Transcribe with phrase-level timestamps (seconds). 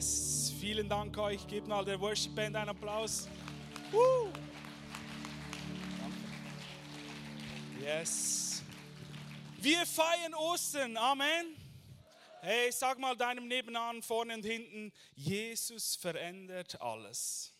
[0.00, 1.46] Yes, vielen Dank euch.
[1.46, 3.28] Gebt mal der Worship Band einen Applaus.
[3.90, 4.32] Woo.
[7.78, 8.62] Yes.
[9.58, 10.96] Wir feiern Ostern.
[10.96, 11.54] Amen.
[12.40, 17.52] Hey, sag mal deinem Nebenan, vorne und hinten, Jesus verändert alles.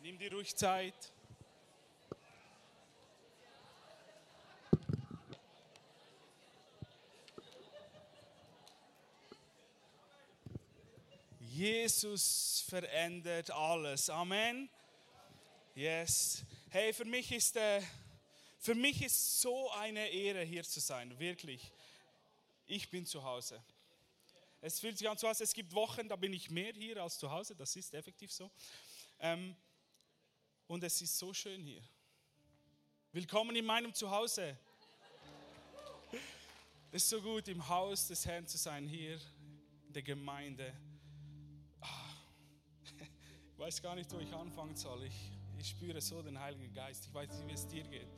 [0.00, 1.12] Nimm dir ruhig Zeit.
[11.58, 14.08] Jesus verändert alles.
[14.10, 14.70] Amen.
[15.74, 16.44] Yes.
[16.70, 17.82] Hey, für mich ist äh,
[18.60, 21.72] für mich ist so eine Ehre hier zu sein, wirklich.
[22.68, 23.60] Ich bin zu Hause.
[24.60, 27.18] Es fühlt sich an so aus, es gibt Wochen, da bin ich mehr hier als
[27.18, 28.48] zu Hause, das ist effektiv so.
[29.18, 29.56] Ähm,
[30.68, 31.82] und es ist so schön hier.
[33.10, 34.56] Willkommen in meinem Zuhause.
[36.92, 39.20] Es ist so gut, im Haus des Herrn zu sein, hier
[39.88, 40.72] in der Gemeinde.
[43.58, 45.04] Ah, weiß gar nicht, wo ich anfangen soll.
[45.04, 47.06] Ich, ich spüre so den Heiligen Geist.
[47.06, 48.08] Ich weiß nicht, wie es dir geht.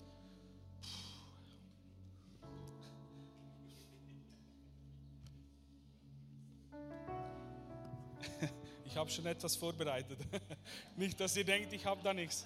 [8.85, 10.19] Ich habe schon etwas vorbereitet.
[10.97, 12.45] Nicht, dass ihr denkt, ich habe da nichts.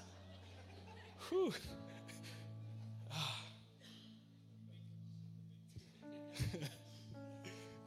[1.29, 1.53] Puh.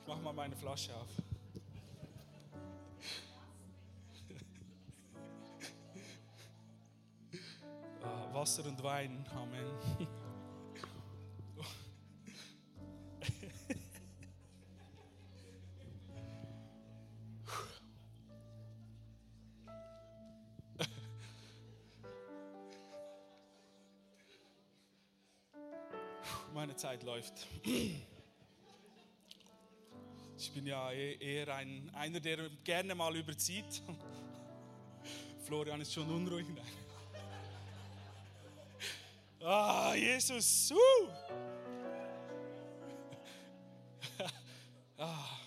[0.01, 1.09] Ich mache mal meine Flasche auf.
[8.37, 9.65] Wasser und Wein, Amen.
[26.53, 27.47] Meine Zeit läuft.
[30.37, 33.81] Ich bin ja eh- eher ein, einer, der gerne mal überzieht.
[35.43, 36.45] Florian ist schon unruhig.
[39.43, 40.71] Ah, Jesus.
[40.71, 40.77] Uh.
[44.99, 45.37] Ah.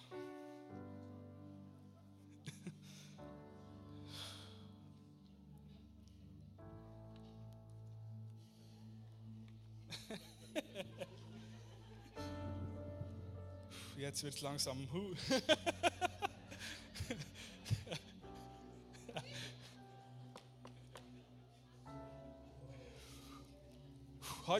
[13.98, 14.88] Jetzt wird es langsam.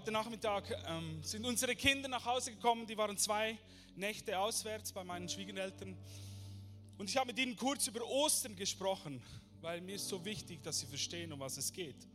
[0.00, 2.87] Heute Nachmittag ähm, sind unsere Kinder nach Hause gekommen.
[2.87, 3.59] Die waren zwei
[3.97, 5.94] Nächte auswärts bei meinen Schwiegereltern.
[6.97, 9.22] Und ich habe mit ihnen kurz über Ostern gesprochen,
[9.60, 12.09] weil mir ist so wichtig, dass sie verstehen, um was es geht.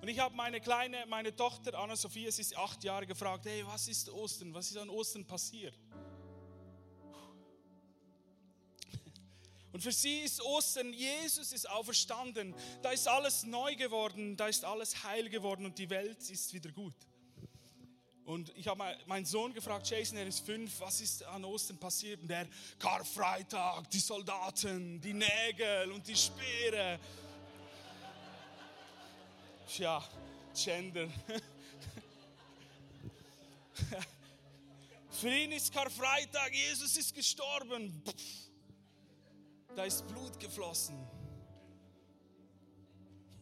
[0.00, 3.88] Und ich habe meine kleine, meine Tochter Anna-Sophia, sie ist acht Jahre, gefragt, hey, was
[3.88, 4.54] ist Ostern?
[4.54, 5.74] Was ist an Ostern passiert?
[9.80, 12.54] Und für sie ist Ostern, Jesus ist auferstanden.
[12.82, 16.70] Da ist alles neu geworden, da ist alles heil geworden und die Welt ist wieder
[16.70, 16.92] gut.
[18.26, 22.20] Und ich habe meinen Sohn gefragt, Jason, er ist fünf, was ist an Ostern passiert?
[22.20, 22.46] Und der
[22.78, 27.00] Karfreitag, die Soldaten, die Nägel und die Speere.
[29.66, 30.06] Tja,
[30.62, 31.08] Gender.
[35.08, 38.02] Für ihn ist Karfreitag, Jesus ist gestorben.
[39.76, 40.96] Da ist Blut geflossen.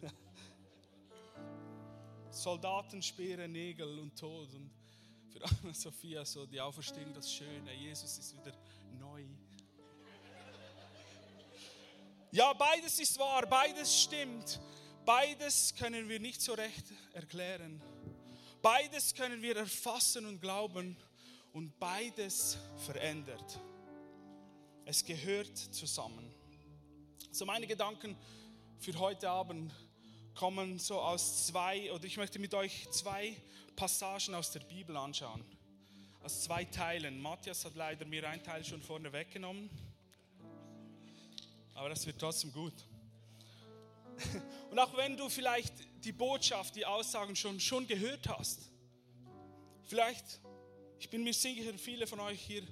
[2.30, 4.52] Soldaten, Speere, Nägel und Tod.
[4.54, 4.70] Und
[5.30, 7.72] für Anna Sophia so die Auferstehung, das Schöne.
[7.74, 8.52] Jesus ist wieder
[8.98, 9.24] neu.
[12.30, 14.60] Ja, beides ist wahr, beides stimmt.
[15.06, 16.84] Beides können wir nicht so recht
[17.14, 17.80] erklären.
[18.60, 20.96] Beides können wir erfassen und glauben.
[21.54, 23.58] Und beides verändert.
[24.90, 26.34] Es gehört zusammen.
[27.30, 28.16] So meine Gedanken
[28.78, 29.70] für heute Abend
[30.34, 33.36] kommen so aus zwei, oder ich möchte mit euch zwei
[33.76, 35.44] Passagen aus der Bibel anschauen.
[36.22, 37.20] Aus zwei Teilen.
[37.20, 39.68] Matthias hat leider mir einen Teil schon vorne weggenommen.
[41.74, 42.72] Aber das wird trotzdem gut.
[44.70, 48.70] Und auch wenn du vielleicht die Botschaft, die Aussagen schon, schon gehört hast,
[49.84, 50.40] vielleicht,
[50.98, 52.62] ich bin mir sicher, viele von euch hier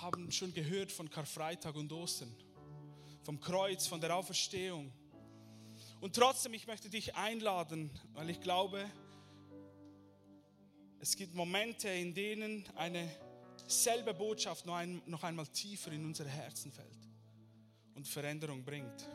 [0.00, 2.34] haben schon gehört von Karfreitag und Ostern,
[3.22, 4.92] vom Kreuz, von der Auferstehung.
[6.00, 8.90] Und trotzdem, ich möchte dich einladen, weil ich glaube,
[11.00, 13.10] es gibt Momente, in denen eine
[13.66, 17.08] selbe Botschaft noch, ein, noch einmal tiefer in unsere Herzen fällt
[17.94, 19.08] und Veränderung bringt.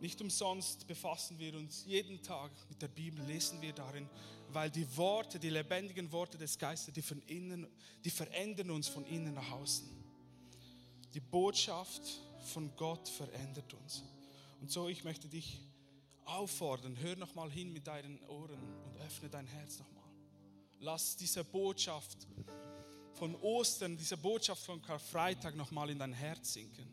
[0.00, 4.08] Nicht umsonst befassen wir uns jeden Tag mit der Bibel, lesen wir darin,
[4.50, 7.66] weil die Worte, die lebendigen Worte des Geistes, die, von innen,
[8.04, 9.88] die verändern uns von innen nach außen.
[11.14, 12.02] Die Botschaft
[12.52, 14.04] von Gott verändert uns.
[14.60, 15.60] Und so, ich möchte dich
[16.24, 20.04] auffordern, hör nochmal hin mit deinen Ohren und öffne dein Herz nochmal.
[20.80, 22.28] Lass diese Botschaft
[23.14, 26.86] von Ostern, diese Botschaft von Karfreitag nochmal in dein Herz sinken.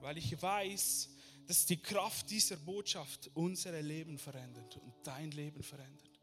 [0.00, 1.10] Weil ich weiß,
[1.48, 6.20] dass die Kraft dieser Botschaft unser Leben verändert und dein Leben verändert.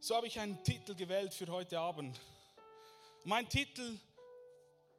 [0.00, 2.20] So habe ich einen Titel gewählt für heute Abend.
[3.24, 3.98] Mein Titel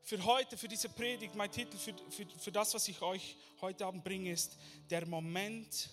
[0.01, 3.85] für heute, für diese Predigt, mein Titel für, für, für das, was ich euch heute
[3.85, 4.57] Abend bringe, ist
[4.89, 5.91] der Moment,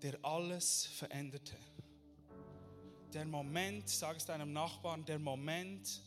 [0.00, 1.58] der alles veränderte.
[3.12, 6.00] Der Moment, sag es deinem Nachbarn, der Moment,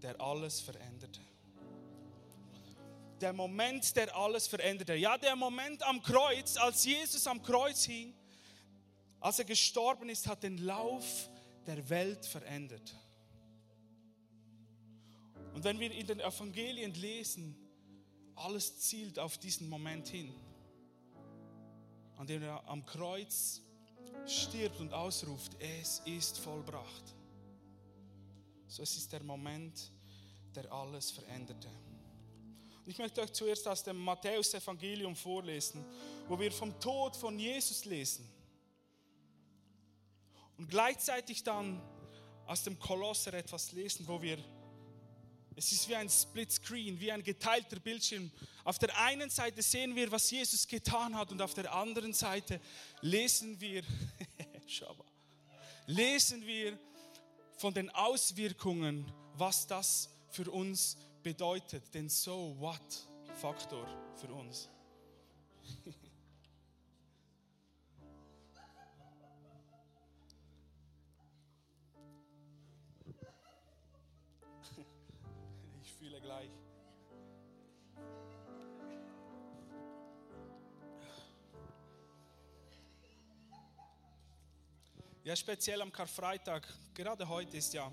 [0.00, 1.20] der alles veränderte.
[3.20, 4.94] Der Moment, der alles veränderte.
[4.94, 8.14] Ja, der Moment am Kreuz, als Jesus am Kreuz hing,
[9.20, 11.30] als er gestorben ist, hat den Lauf
[11.66, 12.94] der Welt verändert.
[15.54, 17.56] Und wenn wir in den Evangelien lesen,
[18.34, 20.34] alles zielt auf diesen Moment hin,
[22.16, 23.62] an dem er am Kreuz
[24.26, 27.14] stirbt und ausruft, es ist vollbracht.
[28.66, 29.92] So es ist der Moment,
[30.54, 31.68] der alles veränderte.
[32.86, 35.82] Ich möchte euch zuerst aus dem Matthäus-Evangelium vorlesen,
[36.28, 38.28] wo wir vom Tod von Jesus lesen.
[40.58, 41.80] Und gleichzeitig dann
[42.46, 44.38] aus dem Kolosser etwas lesen, wo wir
[45.56, 48.30] es ist wie ein Split Screen, wie ein geteilter Bildschirm.
[48.64, 52.60] Auf der einen Seite sehen wir, was Jesus getan hat und auf der anderen Seite
[53.00, 53.82] lesen wir,
[55.86, 56.76] lesen wir
[57.56, 61.92] von den Auswirkungen, was das für uns bedeutet.
[61.92, 64.68] Den So What Faktor für uns.
[85.24, 87.90] Ja, speziell am Karfreitag, gerade heute ist ja,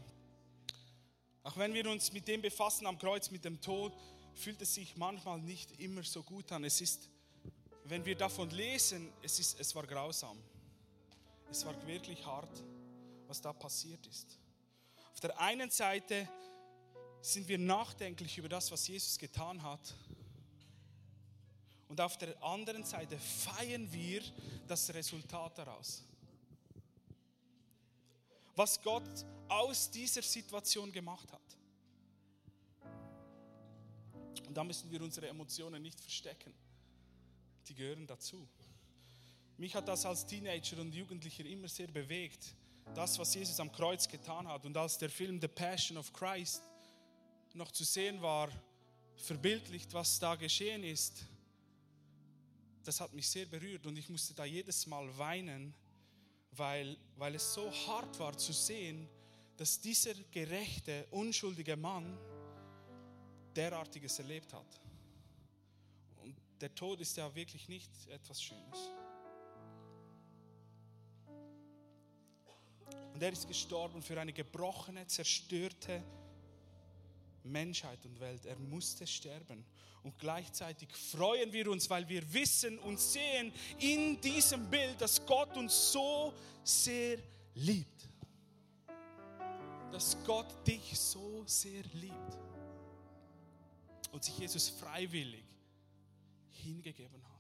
[1.44, 3.94] auch wenn wir uns mit dem befassen am Kreuz, mit dem Tod,
[4.36, 6.64] fühlt es sich manchmal nicht immer so gut an.
[6.64, 7.10] Es ist,
[7.86, 10.38] wenn wir davon lesen, es, ist, es war grausam.
[11.50, 12.64] Es war wirklich hart,
[13.28, 14.38] was da passiert ist.
[15.14, 16.30] Auf der einen Seite
[17.22, 19.94] sind wir nachdenklich über das, was Jesus getan hat.
[21.88, 24.22] Und auf der anderen Seite feiern wir
[24.68, 26.04] das Resultat daraus
[28.62, 31.58] was Gott aus dieser Situation gemacht hat.
[34.48, 36.54] Und da müssen wir unsere Emotionen nicht verstecken.
[37.68, 38.48] Die gehören dazu.
[39.58, 42.54] Mich hat das als Teenager und Jugendlicher immer sehr bewegt,
[42.94, 44.64] das, was Jesus am Kreuz getan hat.
[44.64, 46.62] Und als der Film The Passion of Christ
[47.56, 48.52] noch zu sehen war,
[49.16, 51.26] verbildlicht, was da geschehen ist,
[52.84, 55.74] das hat mich sehr berührt und ich musste da jedes Mal weinen,
[56.52, 59.08] weil, weil es so hart war zu sehen,
[59.58, 62.18] dass dieser gerechte, unschuldige Mann
[63.56, 64.82] derartiges erlebt hat.
[66.22, 68.90] Und der Tod ist ja wirklich nicht etwas Schönes.
[73.14, 76.04] Und er ist gestorben für eine gebrochene, zerstörte
[77.44, 78.46] Menschheit und Welt.
[78.46, 79.66] Er musste sterben.
[80.04, 85.56] Und gleichzeitig freuen wir uns, weil wir wissen und sehen in diesem Bild, dass Gott
[85.56, 86.34] uns so
[86.64, 87.18] sehr
[87.54, 88.10] liebt.
[89.92, 92.38] Dass Gott dich so sehr liebt.
[94.12, 95.46] Und sich Jesus freiwillig
[96.50, 97.32] hingegeben hat.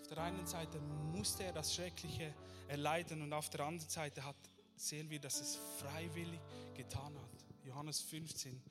[0.00, 0.78] Auf der einen Seite
[1.12, 2.32] musste er das Schreckliche
[2.68, 4.36] erleiden und auf der anderen Seite hat,
[4.76, 6.40] sehen wir, dass es freiwillig
[6.74, 7.45] getan hat.
[7.66, 8.62] Johannes 15.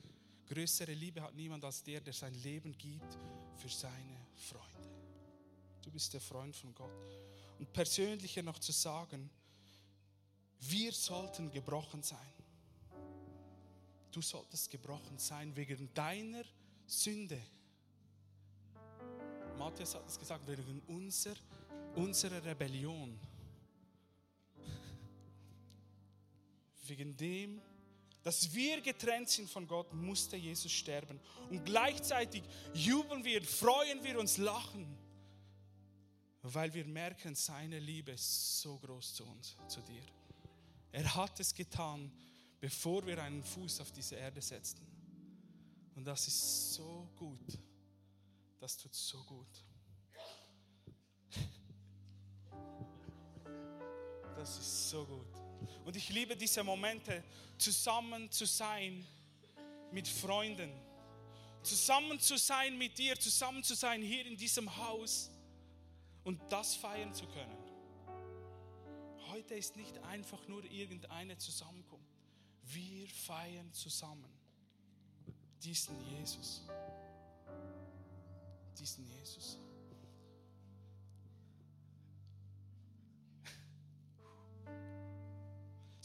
[0.47, 3.17] Größere Liebe hat niemand als der, der sein Leben gibt
[3.57, 4.89] für seine Freunde.
[5.81, 6.89] Du bist der Freund von Gott.
[7.59, 9.29] Und persönlicher noch zu sagen,
[10.61, 12.33] wir sollten gebrochen sein.
[14.11, 16.43] Du solltest gebrochen sein wegen deiner
[16.87, 17.41] Sünde.
[19.57, 21.35] Matthias hat es gesagt, wegen unser,
[21.95, 23.19] unserer Rebellion.
[26.87, 27.61] Wegen dem,
[28.25, 31.19] dass wir getrennt sind von Gott, musste Jesus sterben.
[31.51, 34.97] Und gleichzeitig jubeln wir, freuen wir uns, lachen,
[36.41, 40.01] weil wir merken, seine Liebe ist so groß zu uns, zu dir.
[40.91, 42.11] Er hat es getan,
[42.59, 44.87] bevor wir einen Fuß auf diese Erde setzten.
[45.93, 47.59] Und das ist so gut.
[48.59, 49.63] Das tut so gut.
[54.35, 55.44] Das ist so gut.
[55.83, 57.23] Und ich liebe diese Momente,
[57.57, 59.05] zusammen zu sein
[59.91, 60.71] mit Freunden,
[61.63, 65.31] zusammen zu sein mit dir, zusammen zu sein hier in diesem Haus
[66.23, 67.57] und das feiern zu können.
[69.31, 72.15] Heute ist nicht einfach nur irgendeine Zusammenkunft.
[72.63, 74.31] Wir feiern zusammen
[75.61, 76.61] diesen Jesus.
[78.77, 79.57] Diesen Jesus.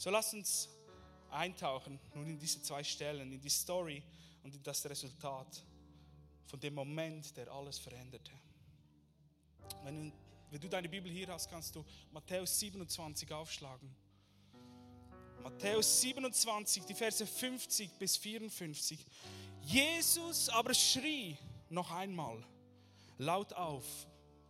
[0.01, 0.67] So lass uns
[1.29, 4.01] eintauchen nun in diese zwei Stellen, in die Story
[4.41, 5.63] und in das Resultat
[6.47, 8.31] von dem Moment, der alles veränderte.
[9.83, 10.11] Wenn
[10.59, 13.95] du, deine Bibel hier hast, kannst du Matthäus 27 aufschlagen.
[15.43, 19.05] Matthäus 27, die Verse 50 bis 54.
[19.61, 21.37] Jesus aber schrie
[21.69, 22.43] noch einmal
[23.19, 23.85] laut auf.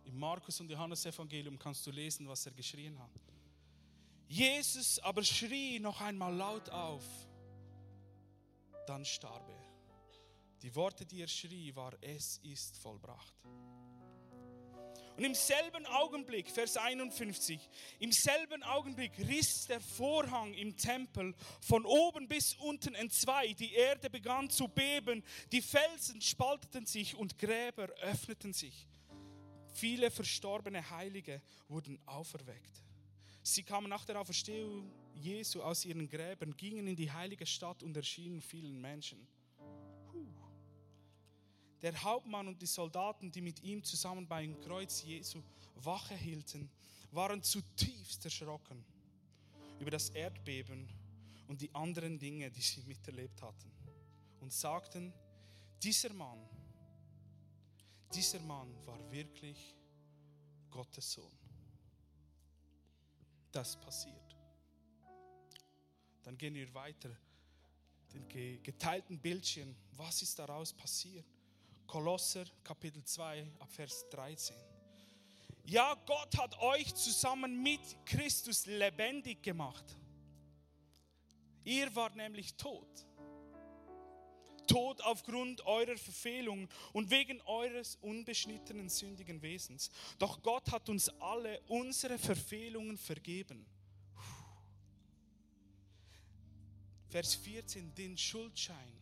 [0.06, 3.10] Im Markus und Johannes Evangelium kannst du lesen, was er geschrien hat.
[4.28, 7.04] Jesus aber schrie noch einmal laut auf,
[8.86, 9.62] dann starb er.
[10.62, 13.36] Die Worte, die er schrie, war, es ist vollbracht.
[15.16, 17.60] Und im selben Augenblick, Vers 51,
[17.98, 23.52] im selben Augenblick riss der Vorhang im Tempel von oben bis unten entzwei.
[23.52, 28.88] Die Erde begann zu beben, die Felsen spalteten sich und Gräber öffneten sich.
[29.74, 32.82] Viele verstorbene Heilige wurden auferweckt.
[33.42, 37.96] Sie kamen nach der Auferstehung Jesu aus ihren Gräbern, gingen in die heilige Stadt und
[37.96, 39.26] erschienen vielen Menschen.
[41.82, 45.42] Der Hauptmann und die Soldaten, die mit ihm zusammen beim Kreuz Jesu
[45.74, 46.70] Wache hielten,
[47.10, 48.84] waren zutiefst erschrocken
[49.80, 50.88] über das Erdbeben
[51.48, 53.72] und die anderen Dinge, die sie miterlebt hatten,
[54.40, 55.12] und sagten,
[55.82, 56.38] dieser Mann,
[58.14, 59.74] dieser Mann war wirklich
[60.70, 61.41] Gottes Sohn
[63.52, 64.36] das passiert.
[66.22, 67.10] Dann gehen wir weiter.
[68.12, 69.74] Den geteilten Bildschirm.
[69.92, 71.26] Was ist daraus passiert?
[71.86, 74.56] Kolosser Kapitel 2 ab Vers 13.
[75.64, 79.84] Ja, Gott hat euch zusammen mit Christus lebendig gemacht.
[81.64, 83.06] Ihr wart nämlich tot.
[84.72, 89.90] Tod aufgrund eurer Verfehlungen und wegen eures unbeschnittenen sündigen Wesens.
[90.18, 93.66] Doch Gott hat uns alle unsere Verfehlungen vergeben.
[97.10, 98.92] Vers 14, den Schuldschein,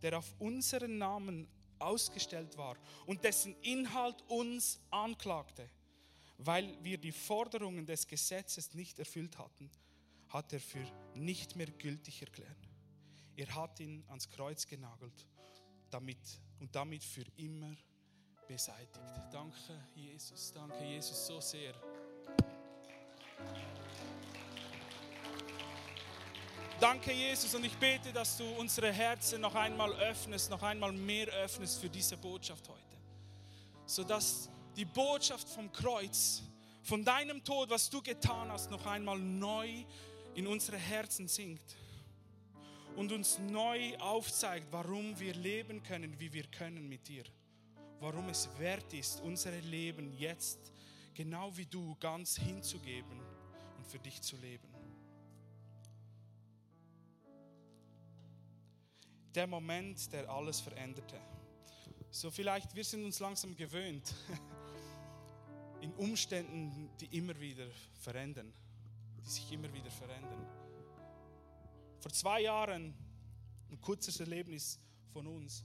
[0.00, 1.48] der auf unseren Namen
[1.80, 5.68] ausgestellt war und dessen Inhalt uns anklagte,
[6.36, 9.68] weil wir die Forderungen des Gesetzes nicht erfüllt hatten,
[10.28, 12.67] hat er für nicht mehr gültig erklärt.
[13.38, 15.24] Er hat ihn ans Kreuz genagelt
[15.90, 16.18] damit,
[16.58, 17.72] und damit für immer
[18.48, 18.98] beseitigt.
[19.30, 20.52] Danke, Jesus.
[20.52, 21.72] Danke, Jesus, so sehr.
[26.80, 31.28] Danke, Jesus, und ich bete, dass du unsere Herzen noch einmal öffnest, noch einmal mehr
[31.28, 32.98] öffnest für diese Botschaft heute.
[33.86, 36.42] Sodass die Botschaft vom Kreuz,
[36.82, 39.84] von deinem Tod, was du getan hast, noch einmal neu
[40.34, 41.76] in unsere Herzen sinkt
[42.98, 47.22] und uns neu aufzeigt, warum wir leben können, wie wir können mit dir.
[48.00, 50.72] Warum es wert ist, unser Leben jetzt
[51.14, 53.20] genau wie du ganz hinzugeben
[53.76, 54.66] und für dich zu leben.
[59.32, 61.20] Der Moment, der alles veränderte.
[62.10, 64.12] So vielleicht, wir sind uns langsam gewöhnt
[65.82, 67.68] in Umständen, die immer wieder
[68.00, 68.52] verändern,
[69.24, 70.57] die sich immer wieder verändern.
[72.00, 72.94] Vor zwei Jahren
[73.70, 74.78] ein kurzes Erlebnis
[75.12, 75.64] von uns.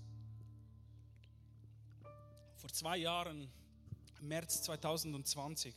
[2.56, 3.52] Vor zwei Jahren,
[4.20, 5.76] März 2020,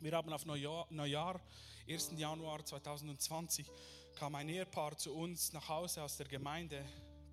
[0.00, 1.40] wir haben auf Neujahr, Neujahr
[1.88, 2.12] 1.
[2.16, 3.70] Januar 2020,
[4.16, 6.84] kam ein Ehepaar zu uns nach Hause aus der Gemeinde,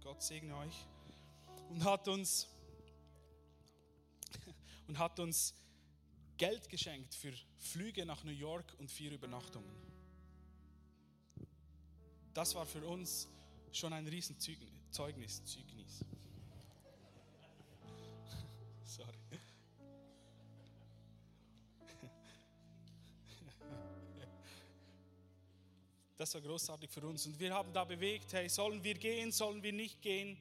[0.03, 0.85] Gott segne euch,
[1.69, 2.47] und hat uns,
[4.87, 5.55] und hat uns
[6.37, 9.92] Geld geschenkt für Flüge nach New York und vier Übernachtungen
[12.33, 13.27] das war für uns
[13.71, 14.71] schon ein Riesenzeugnis.
[14.91, 15.41] Zeugnis.
[18.85, 19.17] Sorry.
[26.15, 27.25] Das war großartig für uns.
[27.25, 30.37] Und wir haben da bewegt, hey, sollen wir gehen, sollen wir nicht gehen?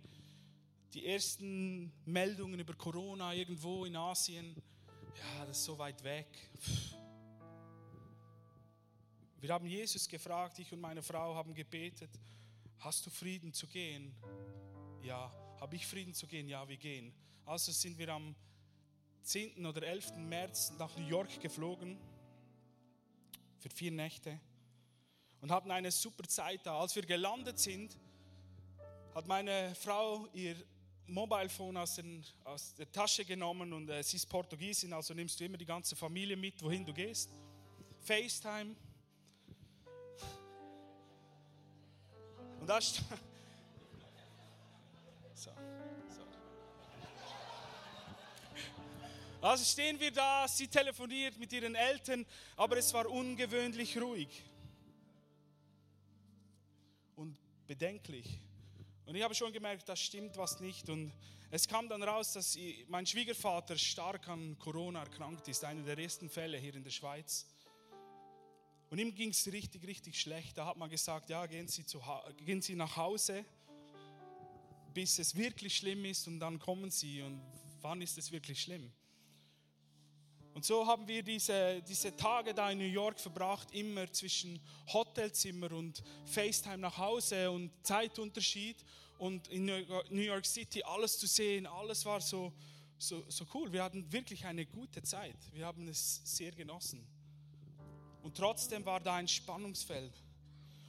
[0.93, 4.55] Die ersten Meldungen über Corona irgendwo in Asien,
[5.17, 6.27] ja, das ist so weit weg.
[6.61, 6.92] Pff
[9.43, 12.11] wir haben Jesus gefragt, ich und meine Frau haben gebetet,
[12.79, 14.15] hast du Frieden zu gehen?
[15.03, 15.33] Ja.
[15.61, 16.49] Habe ich Frieden zu gehen?
[16.49, 17.13] Ja, wir gehen.
[17.45, 18.37] Also sind wir am
[19.25, 19.67] 10.
[19.67, 20.17] oder 11.
[20.17, 21.99] März nach New York geflogen
[23.59, 24.39] für vier Nächte.
[25.41, 26.79] und hatten eine super Zeit da.
[26.79, 27.99] Als wir gelandet sind,
[29.13, 30.55] hat meine Frau ihr
[31.09, 32.01] Mobilephone aus,
[32.45, 35.97] aus der Tasche genommen und äh, sie ist Portugiesin, also nimmst du immer die ganze
[35.97, 37.33] Familie mit, wohin du gehst.
[38.03, 38.77] FaceTime.
[42.63, 43.09] Und da stand.
[45.35, 45.51] So,
[46.09, 46.23] so.
[49.41, 52.25] Also stehen wir da, sie telefoniert mit ihren Eltern,
[52.57, 54.45] aber es war ungewöhnlich ruhig
[57.17, 58.39] und bedenklich.
[59.07, 60.89] Und ich habe schon gemerkt, da stimmt was nicht.
[60.89, 61.13] Und
[61.51, 66.31] es kam dann raus, dass mein Schwiegervater stark an Corona erkrankt ist, einer der ersten
[66.31, 67.45] Fälle hier in der Schweiz.
[68.93, 70.59] Und ihm ging es richtig, richtig schlecht.
[70.59, 71.99] Da hat man gesagt, ja, gehen Sie, zu,
[72.45, 73.43] gehen Sie nach Hause,
[74.93, 77.23] bis es wirklich schlimm ist und dann kommen Sie.
[77.23, 77.41] Und
[77.81, 78.93] wann ist es wirklich schlimm?
[80.53, 84.61] Und so haben wir diese, diese Tage da in New York verbracht, immer zwischen
[84.93, 88.77] Hotelzimmer und FaceTime nach Hause und Zeitunterschied
[89.17, 92.53] und in New York City alles zu sehen, alles war so,
[92.99, 93.73] so, so cool.
[93.73, 95.39] Wir hatten wirklich eine gute Zeit.
[95.55, 97.07] Wir haben es sehr genossen.
[98.23, 100.13] Und trotzdem war da ein Spannungsfeld.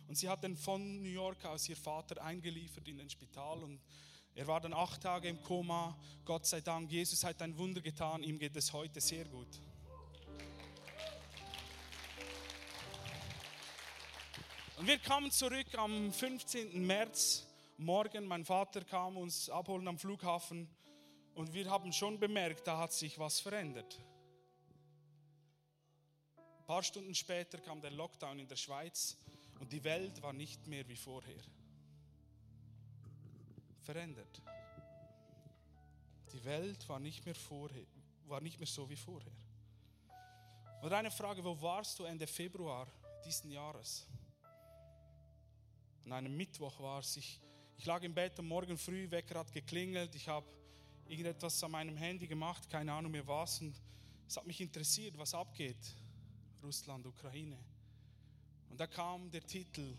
[0.07, 3.81] Und sie hat dann von New York aus ihr Vater eingeliefert in den Spital und
[4.35, 5.95] er war dann acht Tage im Koma.
[6.25, 8.23] Gott sei Dank, Jesus hat ein Wunder getan.
[8.23, 9.47] Ihm geht es heute sehr gut.
[14.77, 16.85] Und wir kamen zurück am 15.
[16.85, 17.47] März
[17.77, 18.25] morgen.
[18.25, 20.67] Mein Vater kam uns abholen am Flughafen
[21.35, 23.99] und wir haben schon bemerkt, da hat sich was verändert.
[26.63, 29.17] Ein paar Stunden später kam der Lockdown in der Schweiz
[29.59, 31.43] und die Welt war nicht mehr wie vorher
[33.81, 34.41] verändert.
[36.31, 37.83] Die Welt war nicht mehr, vorher,
[38.27, 39.33] war nicht mehr so wie vorher.
[40.81, 42.87] Und eine Frage, wo warst du Ende Februar
[43.25, 44.07] diesen Jahres?
[46.05, 47.17] An einem Mittwoch war es.
[47.17, 47.41] Ich,
[47.75, 50.15] ich lag im Bett am Morgen früh, Wecker hat geklingelt.
[50.15, 50.47] Ich habe
[51.09, 53.59] irgendetwas an meinem Handy gemacht, keine Ahnung mehr was.
[53.59, 53.75] Und
[54.29, 55.75] es hat mich interessiert, was abgeht.
[56.63, 57.57] Russland, Ukraine.
[58.69, 59.97] Und da kam der Titel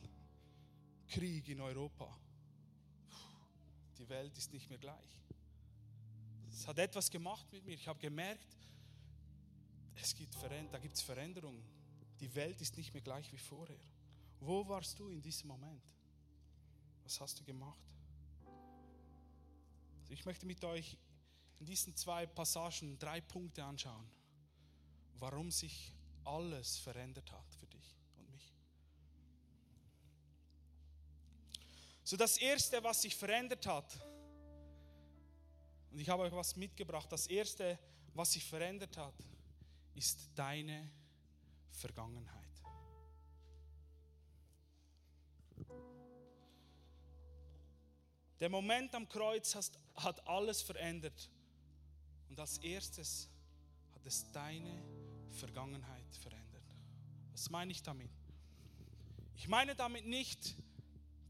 [1.07, 2.19] Krieg in Europa
[3.99, 5.21] die Welt ist nicht mehr gleich.
[6.51, 7.73] Es hat etwas gemacht mit mir.
[7.73, 8.57] Ich habe gemerkt,
[9.95, 10.35] es gibt
[10.71, 11.65] da gibt es Veränderungen.
[12.21, 13.81] Die Welt ist nicht mehr gleich wie vorher.
[14.41, 15.83] Wo warst du in diesem Moment?
[17.03, 17.79] Was hast du gemacht?
[20.01, 20.97] Also ich möchte mit euch
[21.61, 24.07] in diesen zwei Passagen drei Punkte anschauen,
[25.19, 27.97] warum sich alles verändert hat für dich.
[32.03, 33.99] So das Erste, was sich verändert hat,
[35.91, 37.79] und ich habe euch was mitgebracht, das Erste,
[38.15, 39.15] was sich verändert hat,
[39.95, 40.91] ist deine
[41.71, 42.45] Vergangenheit.
[48.41, 49.55] Der Moment am Kreuz
[49.95, 51.31] hat alles verändert.
[52.29, 53.29] Und als erstes
[53.95, 55.04] hat es deine Vergangenheit
[55.37, 56.63] verändert.
[57.33, 58.11] Was meine ich damit?
[59.37, 60.57] Ich meine damit nicht,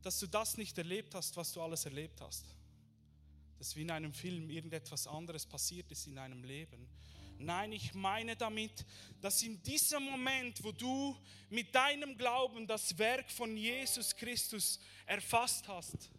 [0.03, 2.45] dass du das nicht erlebt hast, was du alles erlebt hast.
[3.59, 6.87] Dass wie in einem Film irgendetwas anderes passiert ist in deinem Leben.
[7.39, 8.85] Nein, ich meine damit,
[9.21, 11.17] dass in diesem Moment, wo du
[11.51, 16.11] mit deinem Glauben das Werk von Jesus Christus erfasst hast,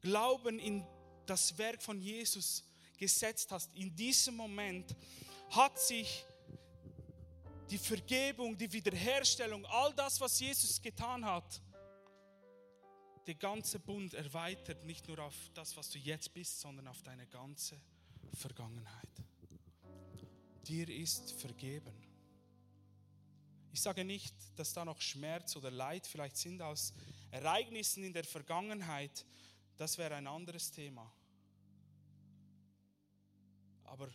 [0.00, 0.84] Glauben in
[1.26, 2.64] das Werk von Jesus
[2.98, 4.94] gesetzt hast, in diesem Moment
[5.50, 6.24] hat sich
[7.72, 11.62] die Vergebung, die Wiederherstellung, all das, was Jesus getan hat,
[13.26, 17.26] der ganze Bund erweitert nicht nur auf das, was du jetzt bist, sondern auf deine
[17.26, 17.80] ganze
[18.34, 19.08] Vergangenheit.
[20.68, 21.94] Dir ist vergeben.
[23.72, 26.92] Ich sage nicht, dass da noch Schmerz oder Leid vielleicht sind aus
[27.30, 29.24] Ereignissen in der Vergangenheit.
[29.78, 31.10] Das wäre ein anderes Thema.
[33.84, 34.10] Aber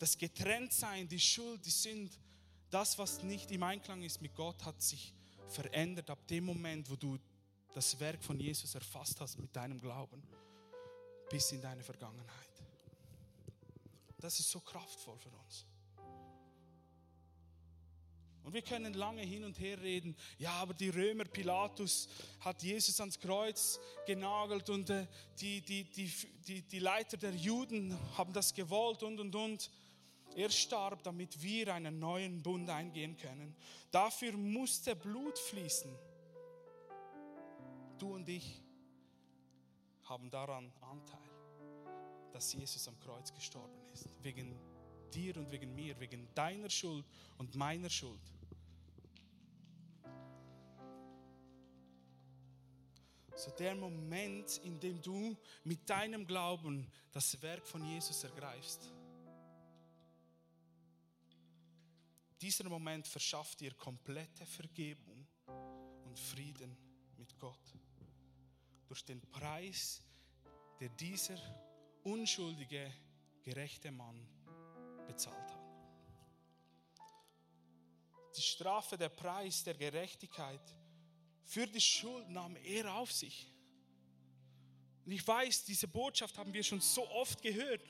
[0.00, 2.18] das Getrenntsein, die Schuld, die Sünd,
[2.70, 5.12] das, was nicht im Einklang ist mit Gott, hat sich
[5.48, 7.18] verändert ab dem Moment, wo du
[7.74, 10.22] das Werk von Jesus erfasst hast mit deinem Glauben
[11.28, 12.28] bis in deine Vergangenheit.
[14.18, 15.66] Das ist so kraftvoll für uns.
[18.42, 22.08] Und wir können lange hin und her reden, ja, aber die Römer, Pilatus
[22.40, 25.06] hat Jesus ans Kreuz genagelt und äh,
[25.40, 26.12] die, die, die,
[26.46, 29.70] die, die Leiter der Juden haben das gewollt und, und, und.
[30.36, 33.54] Er starb, damit wir einen neuen Bund eingehen können.
[33.90, 35.90] Dafür musste Blut fließen
[38.00, 38.62] du und ich
[40.04, 41.18] haben daran Anteil,
[42.32, 44.08] dass Jesus am Kreuz gestorben ist.
[44.22, 44.58] Wegen
[45.12, 47.04] dir und wegen mir, wegen deiner Schuld
[47.38, 48.20] und meiner Schuld.
[53.36, 58.92] So der Moment, in dem du mit deinem Glauben das Werk von Jesus ergreifst.
[62.40, 65.26] Dieser Moment verschafft dir komplette Vergebung
[66.04, 66.74] und Frieden
[67.18, 67.74] mit Gott.
[68.88, 70.02] Durch den Preis,
[70.80, 71.38] der dieser
[72.02, 72.90] unschuldige,
[73.42, 74.26] gerechte Mann
[75.06, 75.60] bezahlt hat.
[78.36, 80.74] Die Strafe, der Preis der Gerechtigkeit
[81.44, 83.52] für die Schuld nahm er auf sich.
[85.04, 87.82] Und ich weiß, diese Botschaft haben wir schon so oft gehört.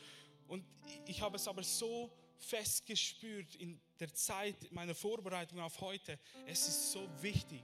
[0.48, 0.64] Und
[1.06, 6.18] ich habe es aber so fest gespürt in der Zeit meiner Vorbereitung auf heute.
[6.46, 7.62] Es ist so wichtig,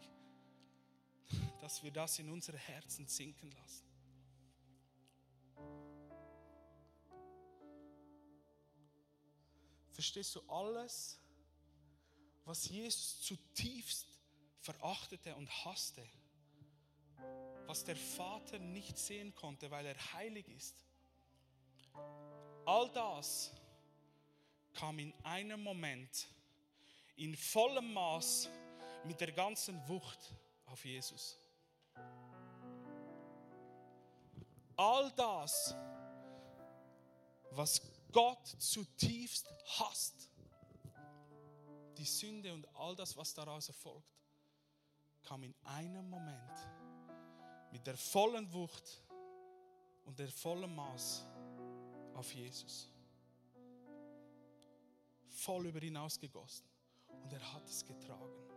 [1.60, 3.86] dass wir das in unsere Herzen sinken lassen.
[9.92, 11.18] Verstehst du alles,
[12.44, 14.06] was Jesus zutiefst
[14.60, 16.06] verachtete und hasste,
[17.66, 20.76] was der Vater nicht sehen konnte, weil er heilig ist?
[22.66, 23.52] All das
[24.76, 26.28] kam in einem Moment
[27.16, 28.48] in vollem Maß
[29.04, 30.34] mit der ganzen Wucht
[30.66, 31.38] auf Jesus.
[34.76, 35.74] All das,
[37.52, 37.80] was
[38.12, 40.30] Gott zutiefst hasst,
[41.96, 44.14] die Sünde und all das, was daraus erfolgt,
[45.22, 46.52] kam in einem Moment
[47.72, 49.02] mit der vollen Wucht
[50.04, 51.24] und der vollen Maß
[52.14, 52.90] auf Jesus.
[55.36, 56.66] Voll über ihn ausgegossen.
[57.22, 58.48] Und er hat es getragen.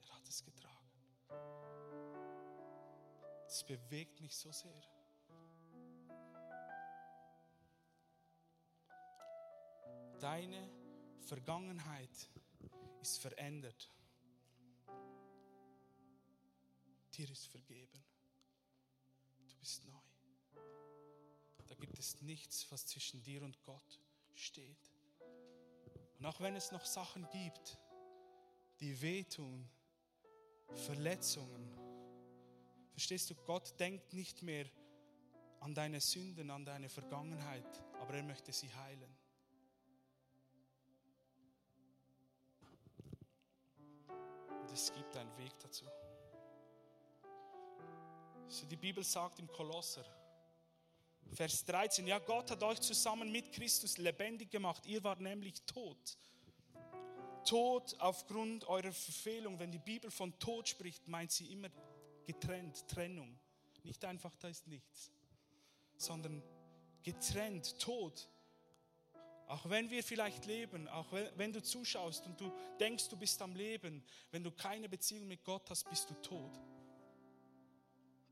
[0.00, 0.90] Er hat es getragen.
[3.46, 4.82] Es bewegt mich so sehr.
[10.18, 10.70] Deine
[11.20, 12.30] Vergangenheit
[13.02, 13.92] ist verändert.
[17.12, 18.02] Dir ist vergeben.
[19.50, 20.62] Du bist neu.
[21.66, 24.00] Da gibt es nichts, was zwischen dir und Gott
[24.34, 24.92] steht.
[26.18, 27.78] Und auch wenn es noch Sachen gibt,
[28.80, 29.68] die wehtun,
[30.74, 31.78] Verletzungen,
[32.92, 34.66] verstehst du, Gott denkt nicht mehr
[35.60, 39.16] an deine Sünden, an deine Vergangenheit, aber er möchte sie heilen.
[44.60, 45.86] Und es gibt einen Weg dazu.
[48.48, 50.04] So die Bibel sagt im Kolosser,
[51.32, 54.86] Vers 13, ja, Gott hat euch zusammen mit Christus lebendig gemacht.
[54.86, 56.16] Ihr wart nämlich tot.
[57.44, 59.58] Tod aufgrund eurer Verfehlung.
[59.58, 61.68] Wenn die Bibel von Tod spricht, meint sie immer
[62.24, 63.38] getrennt, Trennung.
[63.82, 65.12] Nicht einfach, da ist nichts,
[65.96, 66.42] sondern
[67.02, 68.28] getrennt, Tod.
[69.46, 73.54] Auch wenn wir vielleicht leben, auch wenn du zuschaust und du denkst, du bist am
[73.54, 76.58] Leben, wenn du keine Beziehung mit Gott hast, bist du tot.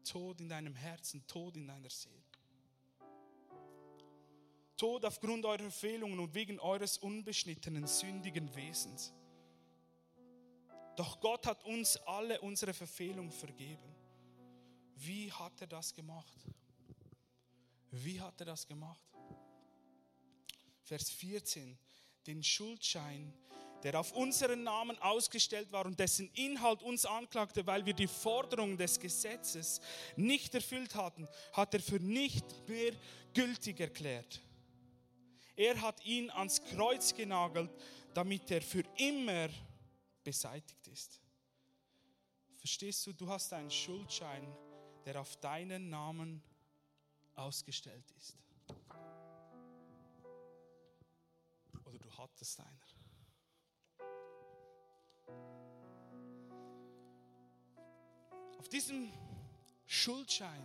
[0.04, 2.31] Tod in deinem Herzen, Tod in deiner Seele.
[4.82, 9.12] Tod aufgrund eurer Fehlungen und wegen eures unbeschnittenen, sündigen Wesens.
[10.96, 13.94] Doch Gott hat uns alle unsere Verfehlungen vergeben.
[14.96, 16.36] Wie hat er das gemacht?
[17.92, 19.06] Wie hat er das gemacht?
[20.82, 21.78] Vers 14,
[22.26, 23.32] den Schuldschein,
[23.84, 28.76] der auf unseren Namen ausgestellt war und dessen Inhalt uns anklagte, weil wir die Forderungen
[28.76, 29.80] des Gesetzes
[30.16, 32.94] nicht erfüllt hatten, hat er für nicht mehr
[33.32, 34.40] gültig erklärt
[35.56, 37.70] er hat ihn ans Kreuz genagelt,
[38.14, 39.48] damit er für immer
[40.24, 41.20] beseitigt ist.
[42.56, 44.46] Verstehst du, du hast einen Schuldschein,
[45.04, 46.42] der auf deinen Namen
[47.34, 48.36] ausgestellt ist.
[51.84, 52.68] Oder du hattest einer.
[58.58, 59.12] Auf diesem
[59.86, 60.62] Schuldschein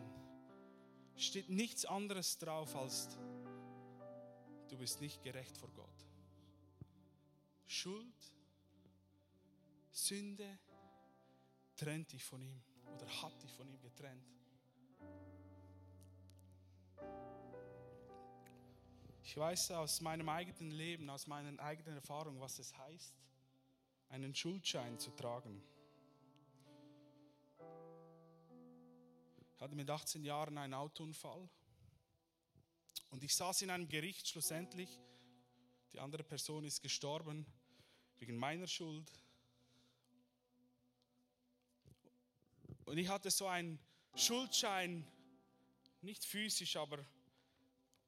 [1.16, 3.18] steht nichts anderes drauf als
[4.68, 6.06] du bist nicht gerecht vor Gott.
[7.66, 8.34] Schuld,
[9.92, 10.60] Sünde
[11.76, 12.62] trennt dich von ihm
[12.96, 14.26] oder hat dich von ihm getrennt.
[19.24, 23.14] Ich weiß aus meinem eigenen Leben, aus meinen eigenen Erfahrungen, was es heißt,
[24.10, 25.62] einen Schuldschein zu tragen.
[29.54, 31.50] Ich hatte mit 18 Jahren einen Autounfall
[33.18, 35.00] und ich saß in einem Gericht schlussendlich.
[35.92, 37.48] Die andere Person ist gestorben
[38.20, 39.12] wegen meiner Schuld.
[42.86, 43.80] Und ich hatte so einen
[44.14, 45.04] Schuldschein,
[46.04, 47.04] nicht physisch, aber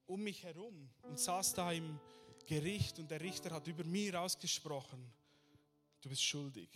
[0.06, 2.00] um mich herum und saß da im
[2.46, 5.12] Gericht und der Richter hat über mir ausgesprochen,
[6.02, 6.70] du bist schuldig.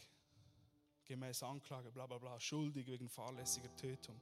[1.06, 4.19] gemäß Anklage, bla bla bla, schuldig wegen fahrlässiger Tötung.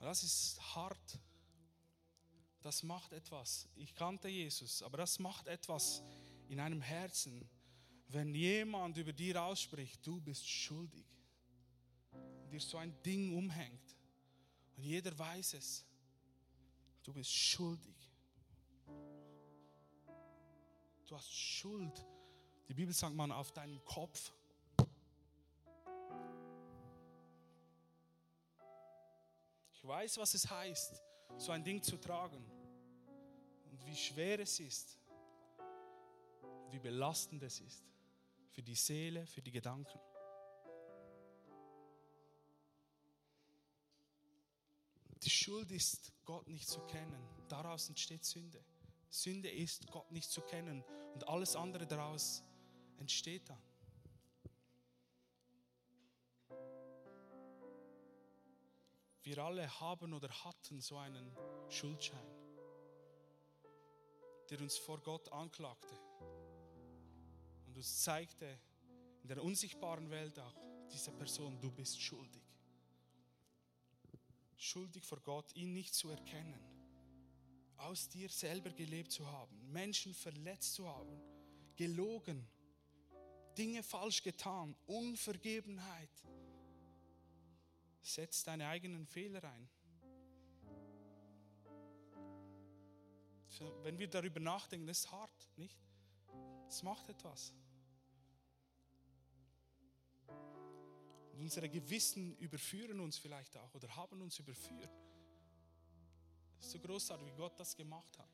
[0.00, 1.18] Das ist hart.
[2.60, 3.68] Das macht etwas.
[3.76, 6.02] Ich kannte Jesus, aber das macht etwas
[6.48, 7.48] in einem Herzen,
[8.08, 11.06] wenn jemand über dir ausspricht, du bist schuldig.
[12.12, 13.96] Und dir so ein Ding umhängt.
[14.76, 15.84] Und jeder weiß es.
[17.02, 17.96] Du bist schuldig.
[21.06, 22.06] Du hast Schuld.
[22.68, 24.32] Die Bibel sagt man auf deinem Kopf.
[29.88, 31.02] Weiß, was es heißt,
[31.38, 32.44] so ein Ding zu tragen
[33.70, 34.98] und wie schwer es ist,
[36.70, 37.84] wie belastend es ist
[38.50, 39.98] für die Seele, für die Gedanken.
[45.22, 47.18] Die Schuld ist, Gott nicht zu kennen.
[47.48, 48.64] Daraus entsteht Sünde.
[49.08, 50.84] Sünde ist, Gott nicht zu kennen.
[51.14, 52.42] Und alles andere daraus
[52.98, 53.62] entsteht dann.
[59.22, 61.36] Wir alle haben oder hatten so einen
[61.68, 62.30] Schuldschein,
[64.48, 65.94] der uns vor Gott anklagte
[67.66, 68.58] und uns zeigte
[69.22, 70.54] in der unsichtbaren Welt auch,
[70.90, 72.42] diese Person, du bist schuldig.
[74.56, 76.60] Schuldig vor Gott, ihn nicht zu erkennen,
[77.76, 81.20] aus dir selber gelebt zu haben, Menschen verletzt zu haben,
[81.76, 82.48] gelogen,
[83.56, 86.10] Dinge falsch getan, Unvergebenheit.
[88.02, 89.68] Setz deine eigenen Fehler ein.
[93.82, 95.78] Wenn wir darüber nachdenken, das ist hart, nicht?
[96.68, 97.52] Es macht etwas.
[101.32, 104.90] Und unsere Gewissen überführen uns vielleicht auch oder haben uns überführt.
[106.56, 108.28] Das ist so großartig, wie Gott das gemacht hat.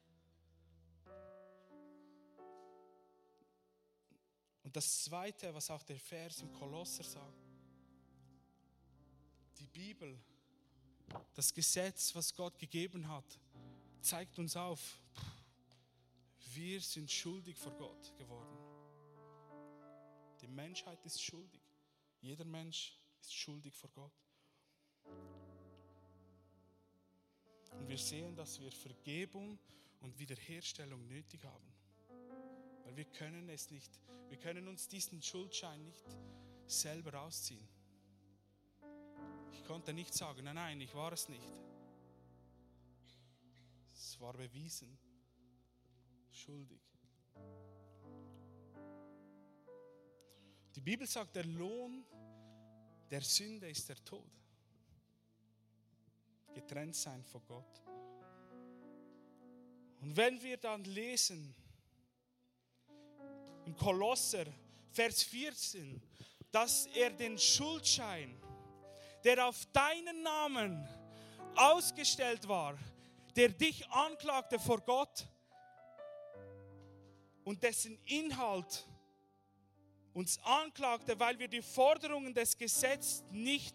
[4.62, 7.43] Und das Zweite, was auch der Vers im Kolosser sagt,
[9.58, 10.18] die Bibel,
[11.34, 13.38] das Gesetz, was Gott gegeben hat,
[14.00, 15.00] zeigt uns auf,
[16.54, 18.58] wir sind schuldig vor Gott geworden.
[20.40, 21.60] Die Menschheit ist schuldig.
[22.20, 24.12] Jeder Mensch ist schuldig vor Gott.
[27.72, 29.58] Und wir sehen, dass wir Vergebung
[30.00, 31.72] und Wiederherstellung nötig haben.
[32.84, 36.04] Weil wir können es nicht, wir können uns diesen Schuldschein nicht
[36.66, 37.66] selber ausziehen.
[39.54, 41.42] Ich konnte nicht sagen, nein, nein, ich war es nicht.
[43.92, 44.98] Es war bewiesen,
[46.30, 46.82] schuldig.
[50.74, 52.04] Die Bibel sagt, der Lohn
[53.10, 54.28] der Sünde ist der Tod.
[56.52, 57.82] Getrennt sein von Gott.
[60.00, 61.54] Und wenn wir dann lesen,
[63.66, 64.46] in Kolosser,
[64.90, 66.02] Vers 14,
[66.50, 68.36] dass er den Schuldschein,
[69.24, 70.86] der auf deinen Namen
[71.56, 72.76] ausgestellt war,
[73.34, 75.26] der dich anklagte vor Gott
[77.44, 78.86] und dessen Inhalt
[80.12, 83.74] uns anklagte, weil wir die Forderungen des Gesetzes nicht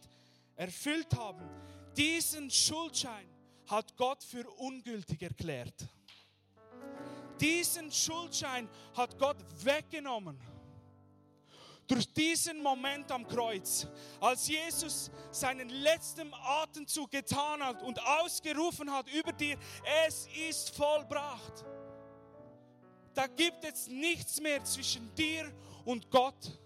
[0.55, 1.43] erfüllt haben.
[1.97, 3.27] Diesen Schuldschein
[3.67, 5.87] hat Gott für ungültig erklärt.
[7.39, 10.39] Diesen Schuldschein hat Gott weggenommen.
[11.89, 13.85] Durch diesen Moment am Kreuz,
[14.21, 19.57] als Jesus seinen letzten Atemzug getan hat und ausgerufen hat über dir,
[20.07, 21.65] es ist vollbracht.
[23.13, 25.51] Da gibt es nichts mehr zwischen dir
[25.83, 26.57] und Gott.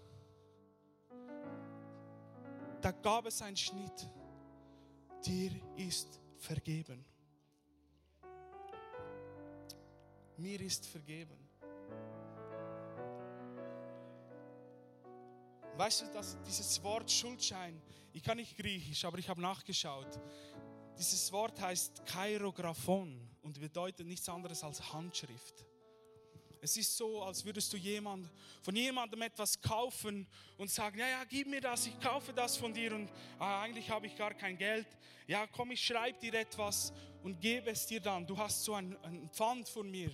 [2.80, 4.08] Da gab es einen Schnitt.
[5.24, 7.04] Dir ist vergeben.
[10.36, 11.43] mir ist vergeben.
[15.76, 17.80] Weißt du, dass dieses Wort Schuldschein,
[18.12, 20.20] ich kann nicht Griechisch, aber ich habe nachgeschaut.
[20.98, 25.66] Dieses Wort heißt Kairographon und bedeutet nichts anderes als Handschrift.
[26.60, 28.30] Es ist so, als würdest du jemand,
[28.62, 32.72] von jemandem etwas kaufen und sagen, ja, ja, gib mir das, ich kaufe das von
[32.72, 34.86] dir und ah, eigentlich habe ich gar kein Geld.
[35.26, 38.26] Ja, komm, ich schreibe dir etwas und gebe es dir dann.
[38.26, 40.10] Du hast so ein, ein Pfand von mir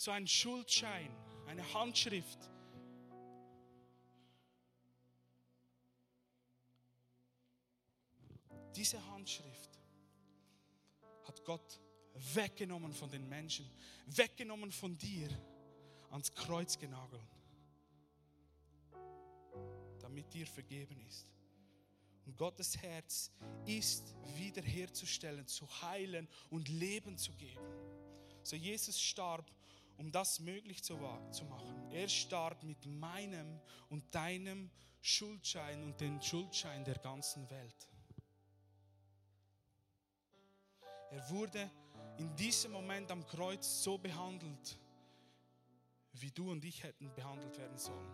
[0.00, 1.10] so ein Schuldschein,
[1.46, 2.49] eine Handschrift.
[8.74, 9.78] Diese Handschrift
[11.24, 11.80] hat Gott
[12.34, 13.70] weggenommen von den Menschen,
[14.06, 15.28] weggenommen von dir,
[16.10, 17.22] ans Kreuz genagelt,
[20.00, 21.26] damit dir vergeben ist.
[22.26, 23.30] Und Gottes Herz
[23.64, 27.64] ist wiederherzustellen, zu heilen und Leben zu geben.
[28.42, 29.50] So Jesus starb
[30.00, 31.90] um das möglich zu, machen.
[31.92, 34.70] Er starb mit meinem und deinem
[35.02, 37.89] Schuldschein und den Schuldschein der ganzen Welt.
[41.10, 41.70] Er wurde
[42.18, 44.78] in diesem Moment am Kreuz so behandelt,
[46.12, 48.10] wie du und ich hätten behandelt werden sollen.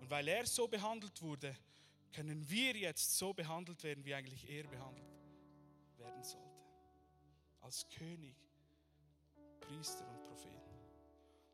[0.00, 1.56] Und weil er so behandelt wurde,
[2.12, 5.08] können wir jetzt so behandelt werden, wie eigentlich er behandelt
[5.96, 6.50] werden sollte.
[7.60, 8.36] Als König,
[9.60, 10.62] Priester und Prophet.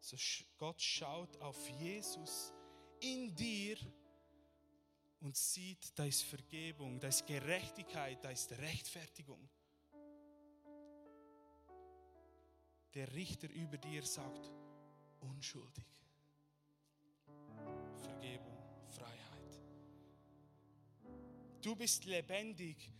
[0.01, 0.17] So
[0.59, 2.53] Gott schaut auf Jesus
[3.01, 3.79] in dir
[5.21, 9.49] und sieht, da ist Vergebung, da ist Gerechtigkeit, da ist Rechtfertigung.
[12.95, 14.51] Der Richter über dir sagt,
[15.21, 15.85] unschuldig.
[18.03, 19.61] Vergebung, Freiheit.
[21.63, 22.93] Du bist lebendig.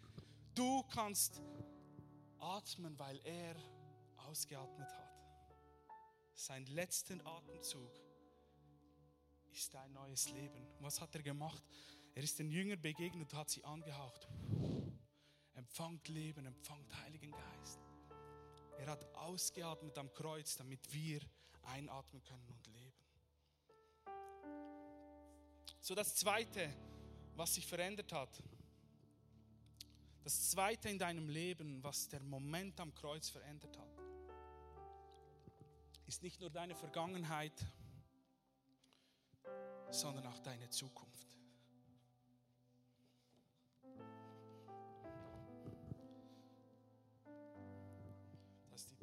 [0.55, 1.43] Du kannst
[2.39, 3.57] atmen, weil er
[4.17, 5.11] ausgeatmet hat.
[6.35, 7.91] Sein letzten Atemzug
[9.53, 10.67] ist dein neues Leben.
[10.79, 11.63] Was hat er gemacht?
[12.15, 14.29] Er ist den Jüngern begegnet und hat sie angehaucht.
[15.55, 17.81] Empfangt Leben, empfangt Heiligen Geist.
[18.81, 21.21] Er hat ausgeatmet am Kreuz, damit wir
[21.65, 22.97] einatmen können und leben.
[25.81, 26.73] So das Zweite,
[27.37, 28.43] was sich verändert hat,
[30.25, 33.99] das Zweite in deinem Leben, was der Moment am Kreuz verändert hat,
[36.07, 37.67] ist nicht nur deine Vergangenheit,
[39.91, 41.29] sondern auch deine Zukunft.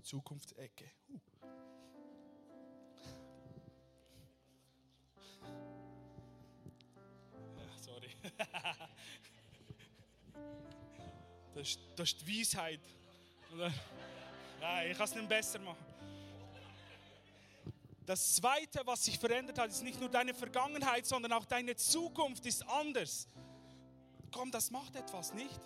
[0.07, 0.89] Zukunftsecke.
[1.09, 1.19] Uh.
[7.81, 8.15] Sorry.
[11.53, 12.79] Das ist, das ist die Weisheit.
[14.61, 15.83] Ja, ich kann es nicht besser machen.
[18.05, 22.45] Das Zweite, was sich verändert hat, ist nicht nur deine Vergangenheit, sondern auch deine Zukunft
[22.45, 23.27] ist anders.
[24.31, 25.59] Komm, das macht etwas, nicht?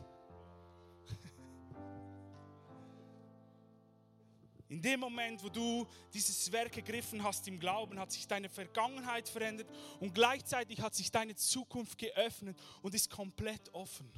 [4.82, 9.30] In dem Moment, wo du dieses Werk ergriffen hast im Glauben, hat sich deine Vergangenheit
[9.30, 14.12] verändert und gleichzeitig hat sich deine Zukunft geöffnet und ist komplett offen.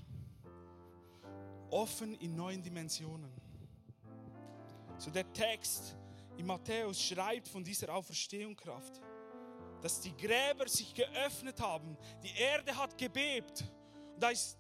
[1.70, 3.30] Offen in neuen Dimensionen.
[4.98, 5.98] So der Text
[6.38, 9.02] in Matthäus schreibt von dieser Auferstehungskraft,
[9.82, 13.66] dass die Gräber sich geöffnet haben, die Erde hat gebebt,
[14.18, 14.58] da ist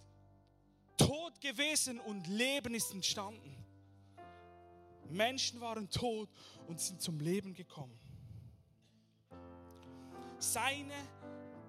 [0.98, 3.53] Tod gewesen und Leben ist entstanden.
[5.14, 6.30] Menschen waren tot
[6.68, 7.98] und sind zum Leben gekommen.
[10.40, 10.96] Seine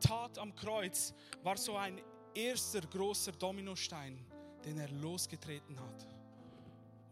[0.01, 2.01] Tat am Kreuz war so ein
[2.35, 4.19] erster großer Dominostein,
[4.65, 6.07] den er losgetreten hat.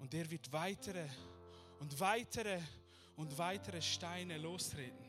[0.01, 1.07] Und er wird weitere
[1.79, 2.59] und weitere
[3.17, 5.07] und weitere Steine lostreten.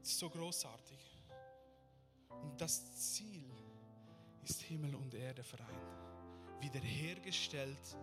[0.00, 0.98] Das ist so großartig.
[2.42, 3.44] Und das Ziel
[4.44, 5.70] ist Himmel und Erde vereint.
[6.60, 7.96] Wiederhergestellt,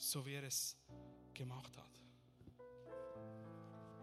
[0.00, 0.76] so wie er es
[1.34, 2.00] gemacht hat.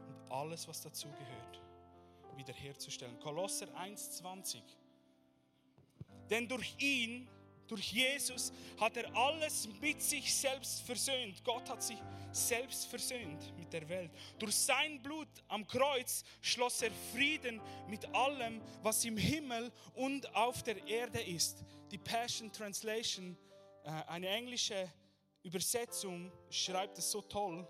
[0.07, 1.61] Und alles, was dazu gehört,
[2.35, 3.19] wiederherzustellen.
[3.19, 4.61] Kolosser 1,20.
[6.29, 7.27] Denn durch ihn
[7.67, 11.43] durch Jesus hat er alles mit sich selbst versöhnt.
[11.43, 11.97] Gott hat sich
[12.31, 14.11] selbst versöhnt mit der Welt.
[14.39, 20.63] Durch sein Blut am Kreuz schloss er Frieden mit allem, was im Himmel und auf
[20.63, 21.65] der Erde ist.
[21.91, 23.37] Die Passion Translation,
[23.83, 24.89] äh, eine englische
[25.47, 27.67] Übersetzung, schreibt es so toll.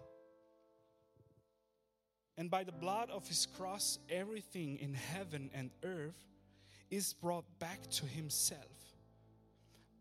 [2.36, 6.28] And by the blood of his cross, everything in heaven and earth
[6.90, 8.88] is brought back to himself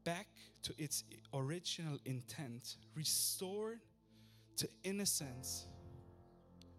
[0.07, 0.29] back
[0.63, 1.05] to its
[1.35, 3.81] original intent, restored
[4.57, 5.67] to innocence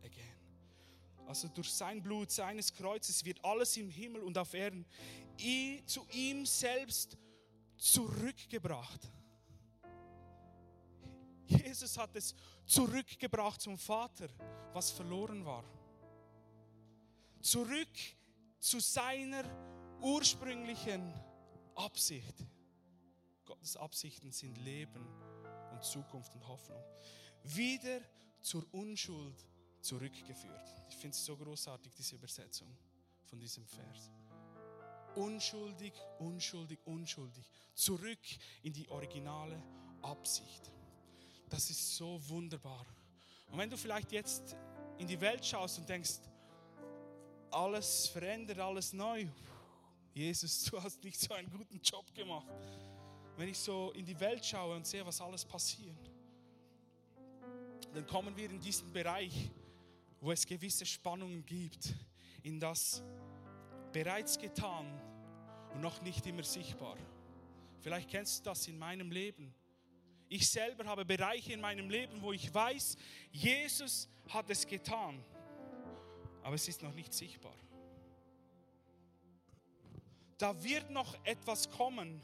[0.04, 0.24] again.
[1.28, 4.86] Also durch sein Blut, seines Kreuzes wird alles im Himmel und auf Erden
[5.86, 7.18] zu ihm selbst
[7.76, 9.12] zurückgebracht.
[11.48, 12.36] Jesus hat es
[12.66, 14.28] zurückgebracht zum Vater,
[14.74, 15.64] was verloren war.
[17.42, 17.98] Zurück
[18.60, 19.44] zu seiner
[20.02, 21.14] ursprünglichen
[21.76, 22.36] Absicht.
[23.46, 25.08] Gottes Absichten sind Leben
[25.72, 26.84] und Zukunft und Hoffnung.
[27.44, 28.02] Wieder
[28.42, 29.46] zur Unschuld
[29.80, 30.68] zurückgeführt.
[30.90, 32.76] Ich finde es so großartig, diese Übersetzung
[33.24, 34.12] von diesem Vers.
[35.16, 37.50] Unschuldig, unschuldig, unschuldig.
[37.74, 38.20] Zurück
[38.64, 39.62] in die originale
[40.02, 40.72] Absicht.
[41.50, 42.86] Das ist so wunderbar.
[43.52, 44.56] Und wenn du vielleicht jetzt
[44.98, 46.20] in die Welt schaust und denkst,
[47.52, 49.26] alles verändert, alles neu.
[50.14, 52.48] Jesus, du hast nicht so einen guten Job gemacht
[53.38, 56.12] wenn ich so in die Welt schaue und sehe, was alles passiert,
[57.94, 59.52] dann kommen wir in diesen Bereich,
[60.20, 61.94] wo es gewisse Spannungen gibt,
[62.42, 63.04] in das
[63.94, 64.88] bereits getan
[65.72, 66.98] und noch nicht immer sichtbar.
[67.80, 69.54] Vielleicht kennst du das in meinem Leben.
[70.30, 72.98] Ich selber habe Bereiche in meinem Leben, wo ich weiß,
[73.32, 75.24] Jesus hat es getan,
[76.44, 77.56] aber es ist noch nicht sichtbar.
[80.38, 82.22] Da wird noch etwas kommen.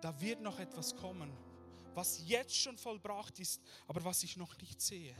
[0.00, 1.32] Da wird noch etwas kommen,
[1.94, 5.16] was jetzt schon vollbracht ist, aber was ich noch nicht sehe.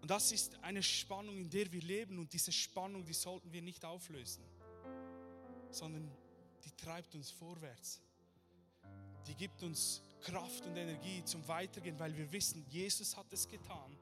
[0.00, 3.62] Und das ist eine Spannung, in der wir leben und diese Spannung, die sollten wir
[3.62, 4.42] nicht auflösen,
[5.70, 6.10] sondern
[6.64, 8.02] die treibt uns vorwärts.
[9.26, 13.96] Die gibt uns Kraft und Energie zum Weitergehen, weil wir wissen, Jesus hat es getan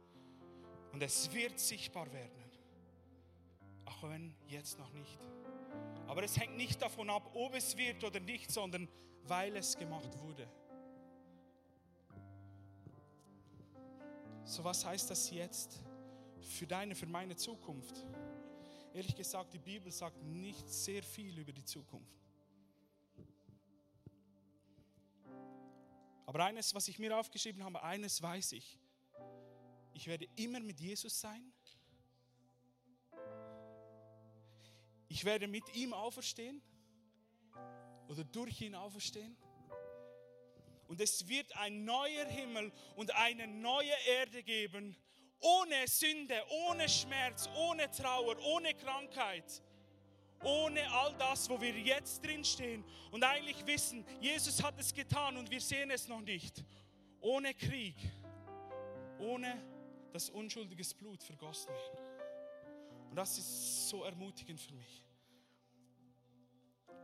[0.92, 2.42] und es wird sichtbar werden,
[3.84, 5.18] auch wenn jetzt noch nicht.
[6.06, 8.88] Aber es hängt nicht davon ab, ob es wird oder nicht, sondern
[9.24, 10.48] weil es gemacht wurde.
[14.44, 15.78] So was heißt das jetzt
[16.40, 18.06] für deine, für meine Zukunft?
[18.94, 22.27] Ehrlich gesagt, die Bibel sagt nicht sehr viel über die Zukunft.
[26.28, 28.78] Aber eines, was ich mir aufgeschrieben habe, eines weiß ich.
[29.94, 31.54] Ich werde immer mit Jesus sein.
[35.08, 36.60] Ich werde mit ihm auferstehen
[38.08, 39.38] oder durch ihn auferstehen.
[40.86, 44.98] Und es wird ein neuer Himmel und eine neue Erde geben,
[45.40, 49.62] ohne Sünde, ohne Schmerz, ohne Trauer, ohne Krankheit,
[50.42, 55.50] ohne all das, wo wir jetzt drinstehen und eigentlich wissen, Jesus hat es getan und
[55.50, 56.64] wir sehen es noch nicht.
[57.20, 57.96] Ohne Krieg,
[59.18, 59.60] ohne
[60.12, 61.98] dass unschuldiges Blut vergossen wird.
[63.10, 65.04] Und das ist so ermutigend für mich.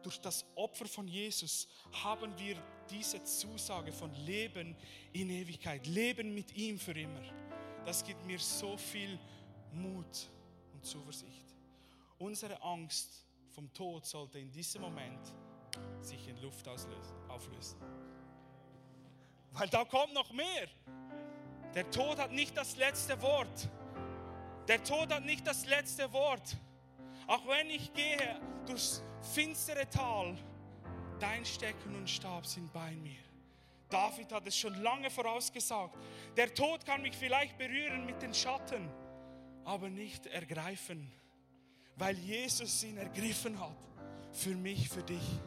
[0.02, 1.66] Durch das Opfer von Jesus
[2.04, 4.76] haben wir diese Zusage von Leben
[5.12, 7.22] in Ewigkeit, Leben mit ihm für immer.
[7.86, 9.18] Das gibt mir so viel
[9.72, 10.30] Mut
[10.74, 11.53] und Zuversicht.
[12.18, 15.34] Unsere Angst vom Tod sollte in diesem Moment
[16.00, 16.66] sich in Luft
[17.28, 17.78] auflösen.
[19.52, 20.68] Weil da kommt noch mehr.
[21.74, 23.68] Der Tod hat nicht das letzte Wort.
[24.68, 26.56] Der Tod hat nicht das letzte Wort.
[27.26, 29.02] Auch wenn ich gehe durchs
[29.32, 30.36] finstere Tal,
[31.18, 33.22] dein Stecken und Stab sind bei mir.
[33.88, 35.96] David hat es schon lange vorausgesagt.
[36.36, 38.88] Der Tod kann mich vielleicht berühren mit den Schatten,
[39.64, 41.12] aber nicht ergreifen,
[41.96, 43.76] weil Jesus ihn ergriffen hat.
[44.32, 45.40] Für mich, für dich.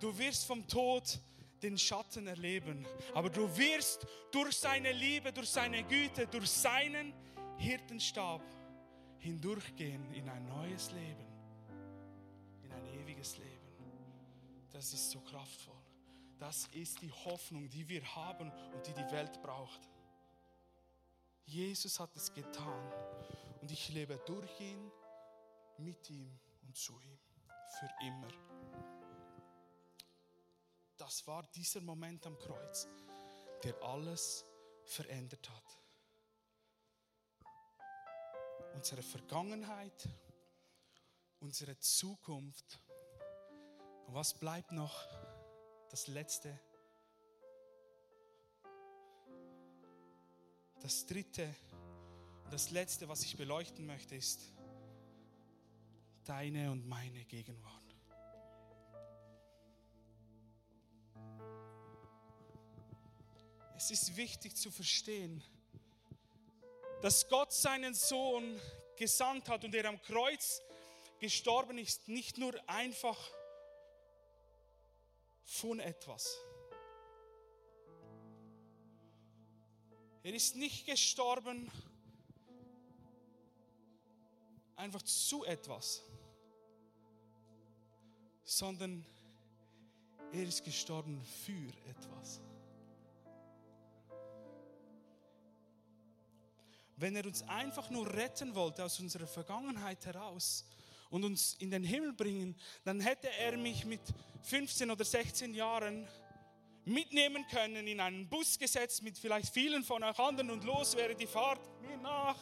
[0.00, 1.18] Du wirst vom Tod
[1.62, 7.14] den Schatten erleben, aber du wirst durch seine Liebe, durch seine Güte, durch seinen
[7.56, 8.42] Hirtenstab
[9.18, 11.24] hindurchgehen in ein neues Leben,
[12.64, 13.48] in ein ewiges Leben.
[14.70, 15.80] Das ist so kraftvoll.
[16.38, 19.88] Das ist die Hoffnung, die wir haben und die die Welt braucht.
[21.44, 22.92] Jesus hat es getan
[23.60, 24.90] und ich lebe durch ihn,
[25.84, 27.18] mit ihm und zu ihm,
[27.78, 28.28] für immer.
[30.96, 32.86] Das war dieser Moment am Kreuz,
[33.64, 34.44] der alles
[34.84, 35.82] verändert hat
[38.74, 40.08] unsere Vergangenheit,
[41.40, 42.80] unsere Zukunft.
[44.06, 45.06] Und was bleibt noch?
[45.90, 46.58] Das Letzte.
[50.80, 51.54] Das Dritte,
[52.50, 54.52] das Letzte, was ich beleuchten möchte, ist
[56.24, 57.72] deine und meine Gegenwart.
[63.76, 65.42] Es ist wichtig zu verstehen,
[67.00, 68.60] dass Gott seinen Sohn
[68.96, 70.62] gesandt hat und er am Kreuz
[71.18, 73.18] gestorben ist, nicht nur einfach
[75.44, 76.38] von etwas.
[80.22, 81.68] Er ist nicht gestorben
[84.76, 86.04] einfach zu etwas,
[88.58, 89.04] sondern
[90.32, 92.40] er ist gestorben für etwas.
[97.02, 100.64] wenn er uns einfach nur retten wollte aus unserer Vergangenheit heraus
[101.10, 104.00] und uns in den Himmel bringen, dann hätte er mich mit
[104.44, 106.08] 15 oder 16 Jahren
[106.84, 111.14] mitnehmen können, in einen Bus gesetzt mit vielleicht vielen von euch anderen und los wäre
[111.14, 112.38] die Fahrt mir nach.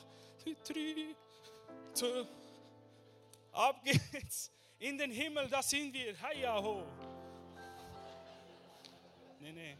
[3.52, 6.20] Ab geht's in den Himmel, da sind wir.
[6.20, 6.82] Heia ho.
[9.38, 9.76] Nee, nee.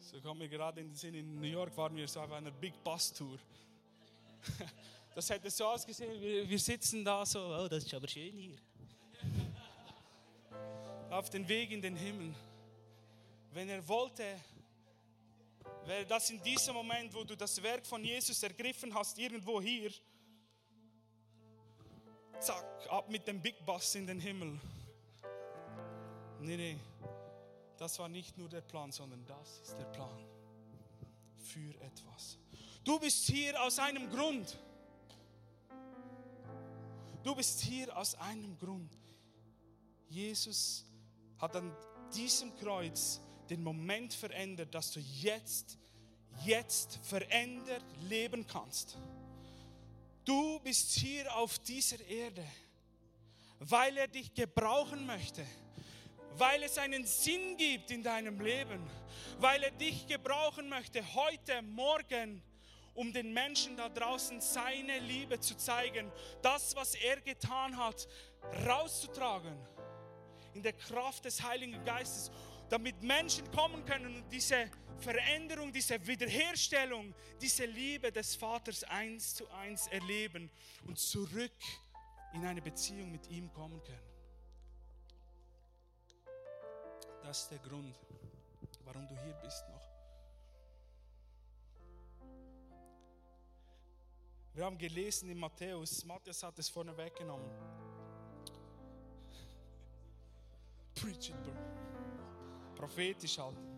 [0.00, 2.50] So kommt mir gerade in den Sinn, in New York waren wir so auf einer
[2.50, 3.38] Big Bus Tour.
[5.14, 8.58] Das hätte so ausgesehen, wir, wir sitzen da so, oh, das ist aber schön hier.
[11.08, 12.34] Auf den Weg in den Himmel.
[13.50, 14.38] wenn er wollte,
[15.86, 19.90] wäre das in diesem Moment, wo du das Werk von Jesus ergriffen hast, irgendwo hier,
[22.40, 24.58] zack, ab mit dem Big Boss in den Himmel.
[26.40, 26.78] Nee, nee,
[27.78, 30.24] das war nicht nur der Plan, sondern das ist der Plan
[31.38, 32.38] für etwas.
[32.84, 34.58] Du bist hier aus einem Grund.
[37.22, 38.96] Du bist hier aus einem Grund.
[40.08, 40.84] Jesus
[41.38, 41.74] hat an
[42.14, 43.20] diesem Kreuz
[43.50, 45.78] den Moment verändert, dass du jetzt,
[46.44, 48.98] jetzt verändert leben kannst.
[50.26, 52.44] Du bist hier auf dieser Erde,
[53.60, 55.46] weil er dich gebrauchen möchte,
[56.32, 58.90] weil es einen Sinn gibt in deinem Leben,
[59.38, 62.42] weil er dich gebrauchen möchte, heute, morgen,
[62.94, 66.10] um den Menschen da draußen seine Liebe zu zeigen,
[66.42, 68.08] das, was er getan hat,
[68.66, 69.56] rauszutragen
[70.54, 72.32] in der Kraft des Heiligen Geistes,
[72.68, 74.68] damit Menschen kommen können und diese
[74.98, 80.50] Veränderung, diese Wiederherstellung, diese Liebe des Vaters eins zu eins erleben
[80.86, 81.52] und zurück
[82.32, 84.16] in eine Beziehung mit ihm kommen können.
[87.22, 87.94] Das ist der Grund,
[88.84, 89.86] warum du hier bist noch.
[94.54, 97.50] Wir haben gelesen in Matthäus, Matthäus hat es vorne weggenommen.
[100.94, 101.52] Preach it, bro.
[102.74, 103.75] Prophetisch halt.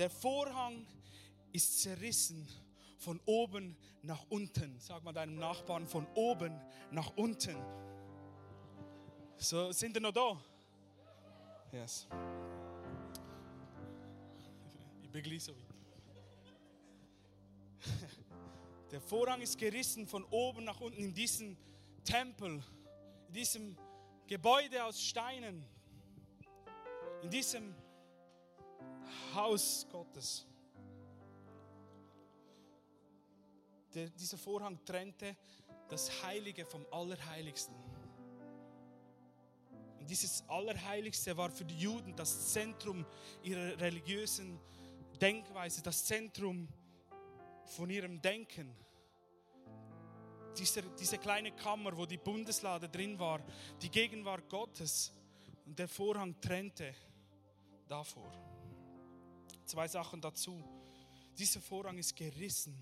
[0.00, 0.86] Der Vorhang
[1.52, 2.48] ist zerrissen
[2.96, 4.80] von oben nach unten.
[4.80, 6.58] Sag mal deinem Nachbarn von oben
[6.90, 7.54] nach unten.
[9.36, 10.40] So, sind wir noch da?
[11.70, 12.08] Yes.
[15.02, 15.74] Ich bin gleich so weit.
[18.92, 21.58] Der Vorhang ist gerissen von oben nach unten in diesem
[22.04, 22.62] Tempel,
[23.28, 23.76] in diesem
[24.26, 25.62] Gebäude aus Steinen,
[27.20, 27.74] in diesem
[29.34, 30.46] Haus Gottes.
[33.94, 35.36] Der, dieser Vorhang trennte
[35.88, 37.74] das Heilige vom Allerheiligsten.
[39.98, 43.04] Und dieses Allerheiligste war für die Juden das Zentrum
[43.42, 44.58] ihrer religiösen
[45.20, 46.68] Denkweise, das Zentrum
[47.66, 48.74] von ihrem Denken.
[50.56, 53.40] Diese, diese kleine Kammer, wo die Bundeslade drin war,
[53.82, 55.12] die Gegenwart Gottes
[55.66, 56.94] und der Vorhang trennte
[57.86, 58.49] davor.
[59.70, 60.60] Zwei Sachen dazu.
[61.38, 62.76] Dieser Vorhang ist gerissen,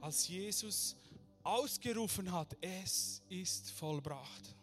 [0.00, 0.96] als Jesus
[1.42, 4.56] ausgerufen hat, es ist vollbracht.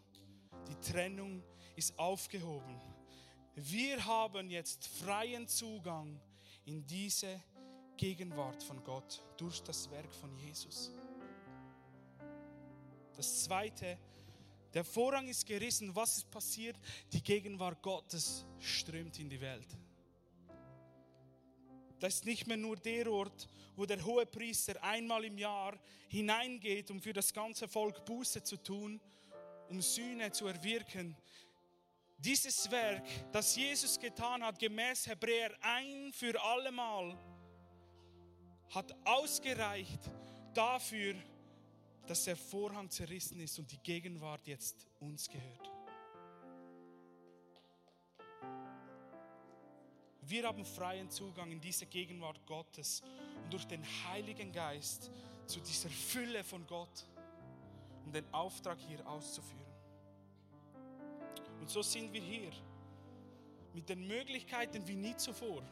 [0.68, 1.44] Die Trennung
[1.76, 2.82] ist aufgehoben.
[3.54, 6.20] Wir haben jetzt freien Zugang
[6.66, 7.40] in diese
[7.98, 10.90] Gegenwart von Gott durch das Werk von Jesus.
[13.16, 14.00] Das Zweite,
[14.74, 15.96] der Vorhang ist gerissen.
[15.96, 16.78] Was ist passiert?
[17.12, 19.68] Die Gegenwart Gottes strömt in die Welt.
[22.04, 23.48] Das ist nicht mehr nur der Ort,
[23.78, 25.80] wo der hohe Priester einmal im Jahr
[26.10, 29.00] hineingeht, um für das ganze Volk Buße zu tun,
[29.70, 31.16] um Sühne zu erwirken.
[32.18, 37.18] Dieses Werk, das Jesus getan hat, gemäß Hebräer ein für allemal,
[38.72, 40.02] hat ausgereicht
[40.54, 41.16] dafür,
[42.06, 45.73] dass der Vorhang zerrissen ist und die Gegenwart jetzt uns gehört.
[50.26, 53.02] Wir haben freien Zugang in diese Gegenwart Gottes
[53.44, 55.12] und durch den Heiligen Geist
[55.46, 57.06] zu dieser Fülle von Gott,
[58.06, 59.66] um den Auftrag hier auszuführen.
[61.60, 62.52] Und so sind wir hier
[63.74, 65.64] mit den Möglichkeiten wie nie zuvor,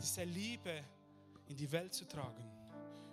[0.00, 0.84] diese Liebe
[1.48, 2.60] in die Welt zu tragen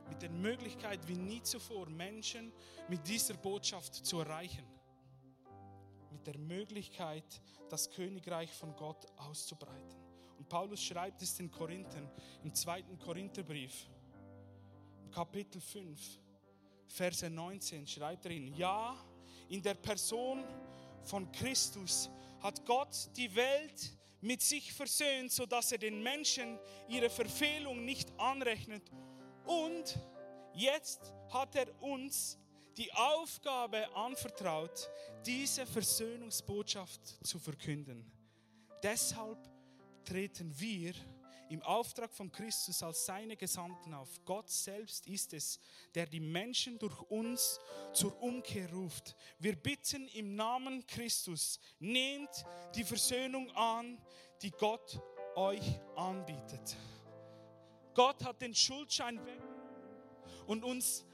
[0.09, 2.51] mit der Möglichkeit wie nie zuvor, Menschen
[2.87, 4.65] mit dieser Botschaft zu erreichen.
[6.11, 9.95] Mit der Möglichkeit, das Königreich von Gott auszubreiten.
[10.37, 12.09] Und Paulus schreibt es den Korinthern
[12.43, 13.87] im zweiten Korintherbrief,
[15.11, 16.19] Kapitel 5,
[16.87, 18.95] Verse 19, schreibt er ihn, ja,
[19.49, 20.43] in der Person
[21.03, 27.85] von Christus hat Gott die Welt mit sich versöhnt, sodass er den Menschen ihre Verfehlung
[27.85, 28.83] nicht anrechnet
[29.45, 29.97] und
[30.53, 32.37] jetzt hat er uns
[32.77, 34.89] die Aufgabe anvertraut,
[35.25, 38.09] diese Versöhnungsbotschaft zu verkünden.
[38.83, 39.39] Deshalb
[40.05, 40.93] treten wir
[41.49, 44.09] im Auftrag von Christus als seine Gesandten auf.
[44.25, 45.59] Gott selbst ist es,
[45.95, 47.59] der die Menschen durch uns
[47.93, 49.15] zur Umkehr ruft.
[49.39, 52.29] Wir bitten im Namen Christus, nehmt
[52.75, 53.97] die Versöhnung an,
[54.41, 55.01] die Gott
[55.35, 56.75] euch anbietet.
[57.93, 59.41] Gott hat den Schuldschein weg
[60.45, 61.06] und uns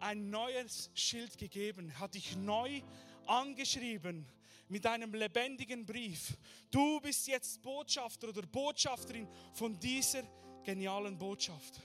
[0.00, 2.82] ein neues Schild gegeben, hat dich neu
[3.26, 4.26] angeschrieben
[4.68, 6.36] mit einem lebendigen Brief.
[6.70, 10.22] Du bist jetzt Botschafter oder Botschafterin von dieser
[10.62, 11.80] genialen Botschaft.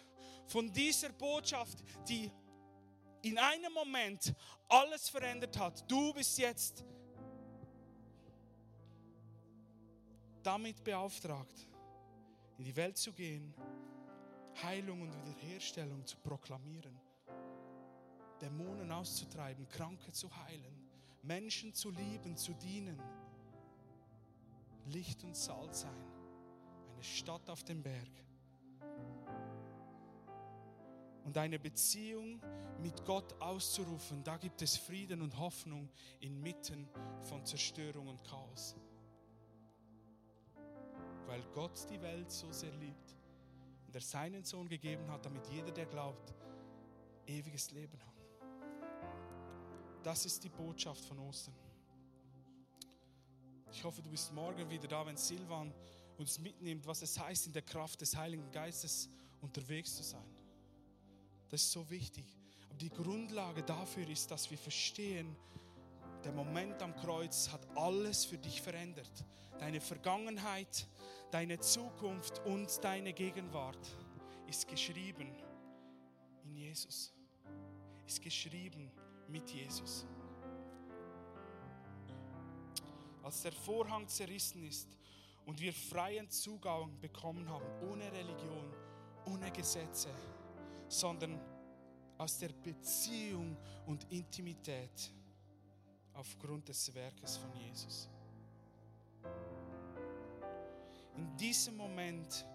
[0.47, 2.32] Von dieser Botschaft, die
[3.24, 4.34] in einem Moment
[4.70, 5.89] alles verändert hat.
[5.89, 6.84] Du bist jetzt
[10.43, 11.68] damit beauftragt,
[12.59, 13.51] in die Welt zu gehen,
[14.61, 16.95] Heilung und Wiederherstellung zu proklamieren,
[18.42, 20.76] Dämonen auszutreiben, Kranke zu heilen,
[21.24, 23.02] Menschen zu lieben, zu dienen,
[24.88, 26.06] Licht und Salz sein,
[26.94, 28.10] eine Stadt auf dem Berg
[31.26, 32.40] und eine Beziehung
[32.82, 36.88] mit Gott auszurufen, da gibt es Frieden und Hoffnung inmitten
[37.24, 38.76] von Zerstörung und Chaos.
[41.26, 43.16] Weil Gott die Welt so sehr liebt
[43.88, 46.34] und er seinen Sohn gegeben hat, damit jeder, der glaubt,
[47.26, 48.14] ewiges Leben hat.
[50.06, 51.56] Das ist die Botschaft von Ostern.
[53.72, 55.74] Ich hoffe, du bist morgen wieder da, wenn Silvan
[56.20, 59.10] uns mitnimmt, was es heißt, in der Kraft des Heiligen Geistes
[59.41, 60.30] unterwegs zu sein.
[61.49, 62.24] Das ist so wichtig.
[62.70, 65.36] Aber die Grundlage dafür ist, dass wir verstehen,
[66.24, 69.26] der Moment am Kreuz hat alles für dich verändert.
[69.58, 70.86] Deine Vergangenheit,
[71.32, 73.88] deine Zukunft und deine Gegenwart
[74.47, 75.36] ist geschrieben
[76.43, 77.12] in Jesus.
[78.06, 78.91] Ist geschrieben
[79.28, 80.05] mit Jesus.
[83.23, 84.95] Als der Vorhang zerrissen ist
[85.45, 88.71] und wir freien Zugang bekommen haben, ohne Religion,
[89.26, 90.09] ohne Gesetze,
[90.88, 91.39] sondern
[92.17, 95.11] aus der Beziehung und Intimität
[96.13, 98.09] aufgrund des Werkes von Jesus.
[101.17, 102.45] In diesem Moment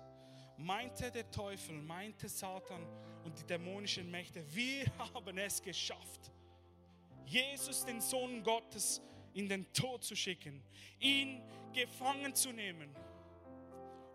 [0.56, 2.86] meinte der Teufel, meinte Satan
[3.24, 6.19] und die dämonischen Mächte, wir haben es geschafft,
[7.30, 9.00] Jesus, den Sohn Gottes,
[9.34, 10.62] in den Tod zu schicken,
[10.98, 11.40] ihn
[11.72, 12.90] gefangen zu nehmen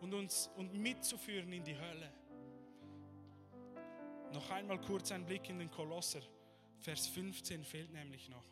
[0.01, 2.11] und uns und mitzuführen in die Hölle.
[4.33, 6.21] Noch einmal kurz ein Blick in den Kolosser.
[6.81, 8.43] Vers 15 fehlt nämlich noch.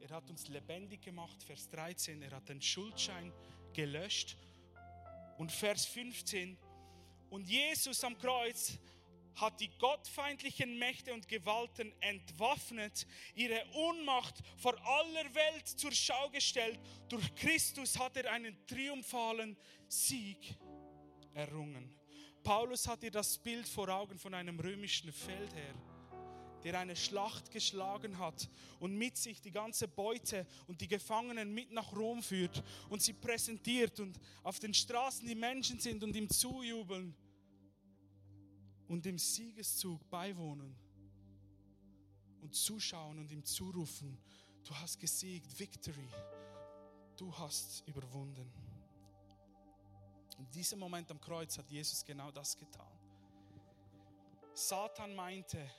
[0.00, 2.22] Er hat uns lebendig gemacht, Vers 13.
[2.22, 3.30] Er hat den Schuldschein
[3.74, 4.38] gelöscht.
[5.36, 6.56] Und Vers 15.
[7.28, 8.78] Und Jesus am Kreuz
[9.36, 16.78] hat die gottfeindlichen Mächte und Gewalten entwaffnet, ihre Unmacht vor aller Welt zur Schau gestellt.
[17.08, 19.56] Durch Christus hat er einen triumphalen
[19.88, 20.56] Sieg
[21.34, 21.96] errungen.
[22.42, 25.74] Paulus hat dir das Bild vor Augen von einem römischen Feldherr,
[26.64, 31.70] der eine Schlacht geschlagen hat und mit sich die ganze Beute und die Gefangenen mit
[31.70, 36.28] nach Rom führt und sie präsentiert und auf den Straßen die Menschen sind und ihm
[36.28, 37.14] zujubeln
[38.90, 40.74] und dem Siegeszug beiwohnen
[42.42, 44.18] und zuschauen und ihm zurufen,
[44.64, 46.08] du hast gesiegt, Victory,
[47.16, 48.52] du hast überwunden.
[50.38, 52.98] In diesem Moment am Kreuz hat Jesus genau das getan.
[54.54, 55.70] Satan meinte,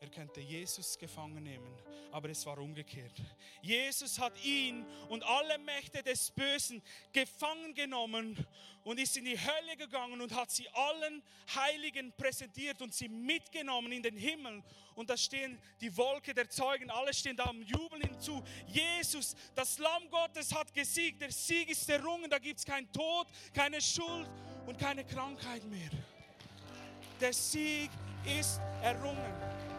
[0.00, 1.76] er könnte Jesus gefangen nehmen,
[2.10, 3.12] aber es war umgekehrt.
[3.60, 6.82] Jesus hat ihn und alle Mächte des Bösen
[7.12, 8.46] gefangen genommen
[8.82, 11.22] und ist in die Hölle gegangen und hat sie allen
[11.54, 14.62] Heiligen präsentiert und sie mitgenommen in den Himmel.
[14.94, 18.42] Und da stehen die Wolke der Zeugen, alle stehen da und jubeln hinzu.
[18.68, 23.26] Jesus, das Lamm Gottes hat gesiegt, der Sieg ist errungen, da gibt es keinen Tod,
[23.52, 24.30] keine Schuld
[24.66, 25.90] und keine Krankheit mehr.
[27.20, 27.90] Der Sieg
[28.24, 29.69] ist errungen.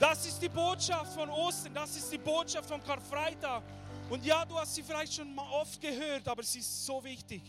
[0.00, 3.64] Das ist die Botschaft von Ostern, das ist die Botschaft von Karfreitag.
[4.08, 7.42] Und ja, du hast sie vielleicht schon mal oft gehört, aber sie ist so wichtig.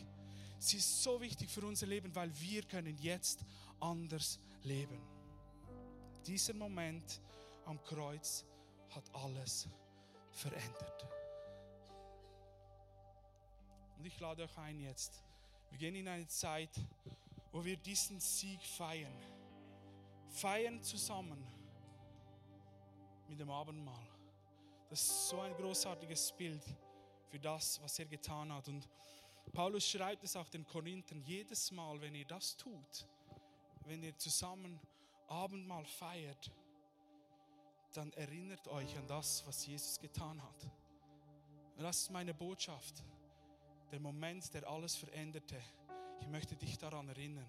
[0.58, 3.46] Sie ist so wichtig für unser Leben, weil wir können jetzt
[3.80, 5.00] anders leben.
[6.26, 7.22] Dieser Moment
[7.66, 8.46] am Kreuz
[8.90, 9.68] hat alles
[10.32, 11.08] verändert.
[13.98, 15.24] Und ich lade euch ein jetzt.
[15.70, 16.72] Wir gehen in eine Zeit,
[17.52, 19.14] wo wir diesen Sieg feiern.
[20.30, 21.59] Feiern zusammen
[23.30, 24.08] mit dem Abendmahl.
[24.90, 26.64] Das ist so ein großartiges Bild
[27.28, 28.68] für das, was er getan hat.
[28.68, 28.90] Und
[29.54, 33.08] Paulus schreibt es auch den Korinthern, jedes Mal, wenn ihr das tut,
[33.86, 34.80] wenn ihr zusammen
[35.28, 36.52] Abendmahl feiert,
[37.94, 40.64] dann erinnert euch an das, was Jesus getan hat.
[41.78, 43.04] Und das ist meine Botschaft.
[43.92, 45.60] Der Moment, der alles veränderte.
[46.20, 47.48] Ich möchte dich daran erinnern.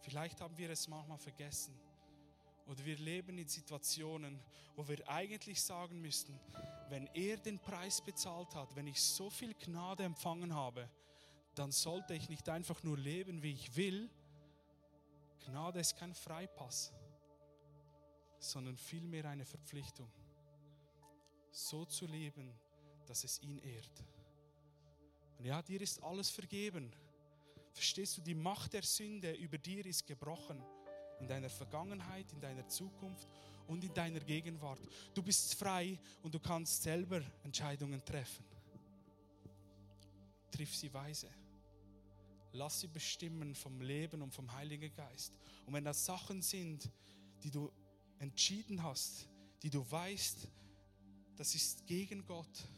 [0.00, 1.78] Vielleicht haben wir es manchmal vergessen.
[2.66, 4.40] Oder wir leben in Situationen,
[4.76, 6.38] wo wir eigentlich sagen müssten,
[6.88, 10.88] wenn er den Preis bezahlt hat, wenn ich so viel Gnade empfangen habe,
[11.54, 14.08] dann sollte ich nicht einfach nur leben, wie ich will.
[15.44, 16.92] Gnade ist kein Freipass,
[18.38, 20.10] sondern vielmehr eine Verpflichtung.
[21.50, 22.50] so zu leben,
[23.06, 24.04] dass es ihn ehrt.
[25.38, 26.90] Und ja, dir ist alles vergeben.
[27.72, 30.62] Verstehst du, die Macht der Sünde über dir ist gebrochen.
[31.22, 33.28] In deiner Vergangenheit, in deiner Zukunft
[33.68, 34.80] und in deiner Gegenwart.
[35.14, 38.44] Du bist frei und du kannst selber Entscheidungen treffen.
[40.50, 41.28] Triff sie weise.
[42.54, 45.32] Lass sie bestimmen vom Leben und vom Heiligen Geist.
[45.64, 46.90] Und wenn das Sachen sind,
[47.44, 47.70] die du
[48.18, 49.28] entschieden hast,
[49.62, 50.48] die du weißt,
[51.36, 52.68] das ist gegen Gott,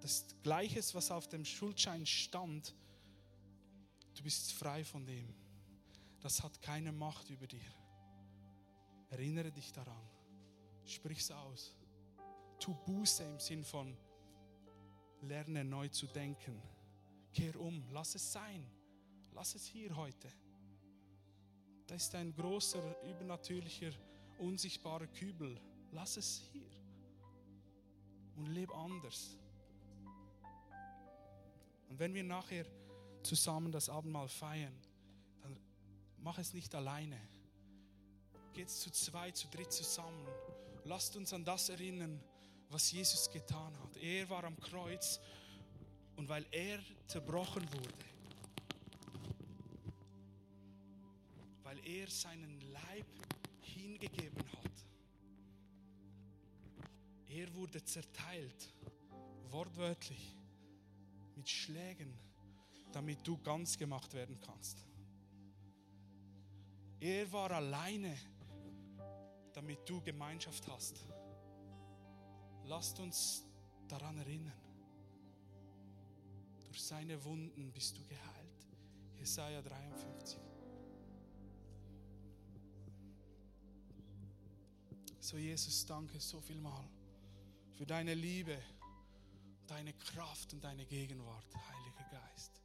[0.00, 2.74] das Gleiches, was auf dem Schuldschein stand,
[4.16, 5.28] du bist frei von dem.
[6.20, 7.79] Das hat keine Macht über dir.
[9.10, 10.08] Erinnere dich daran.
[10.84, 11.76] Sprich's aus.
[12.58, 13.96] Tu Buße im Sinn von
[15.22, 16.60] lerne neu zu denken.
[17.32, 18.64] Kehr um, lass es sein.
[19.32, 20.28] Lass es hier heute.
[21.86, 23.92] Da ist ein großer, übernatürlicher,
[24.38, 25.60] unsichtbarer Kübel.
[25.92, 26.70] Lass es hier.
[28.36, 29.36] Und leb anders.
[31.88, 32.64] Und wenn wir nachher
[33.22, 34.74] zusammen das Abendmahl feiern,
[35.42, 35.56] dann
[36.18, 37.20] mach es nicht alleine.
[38.52, 40.26] Geht zu zwei, zu dritt zusammen.
[40.84, 42.20] Lasst uns an das erinnern,
[42.68, 43.96] was Jesus getan hat.
[43.96, 45.20] Er war am Kreuz
[46.16, 48.04] und weil er zerbrochen wurde,
[51.62, 53.06] weil er seinen Leib
[53.60, 54.70] hingegeben hat,
[57.28, 58.74] er wurde zerteilt,
[59.50, 60.36] wortwörtlich
[61.36, 62.12] mit Schlägen,
[62.92, 64.84] damit du ganz gemacht werden kannst.
[67.00, 68.14] Er war alleine,
[69.60, 71.04] damit du Gemeinschaft hast.
[72.64, 73.44] Lasst uns
[73.88, 74.58] daran erinnern.
[76.64, 78.66] Durch seine Wunden bist du geheilt.
[79.18, 80.40] Jesaja 53.
[85.20, 86.88] So, Jesus, danke so viel mal
[87.76, 88.56] für deine Liebe
[89.66, 92.60] deine Kraft und deine Gegenwart, Heiliger Geist.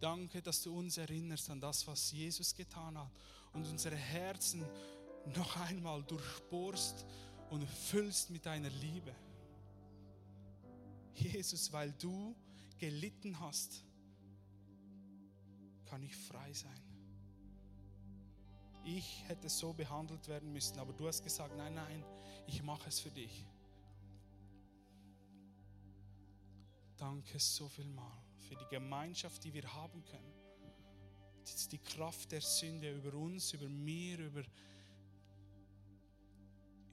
[0.00, 3.10] Danke, dass du uns erinnerst an das, was Jesus getan hat
[3.52, 4.62] und unsere Herzen
[5.26, 7.06] noch einmal durchbohrst
[7.50, 9.14] und füllst mit deiner Liebe.
[11.14, 12.34] Jesus, weil du
[12.78, 13.84] gelitten hast,
[15.84, 16.80] kann ich frei sein.
[18.84, 22.04] Ich hätte so behandelt werden müssen, aber du hast gesagt, nein, nein,
[22.46, 23.46] ich mache es für dich.
[26.96, 30.32] Danke so viel mal für die Gemeinschaft, die wir haben können.
[31.70, 34.42] Die Kraft der Sünde über uns, über mir, über,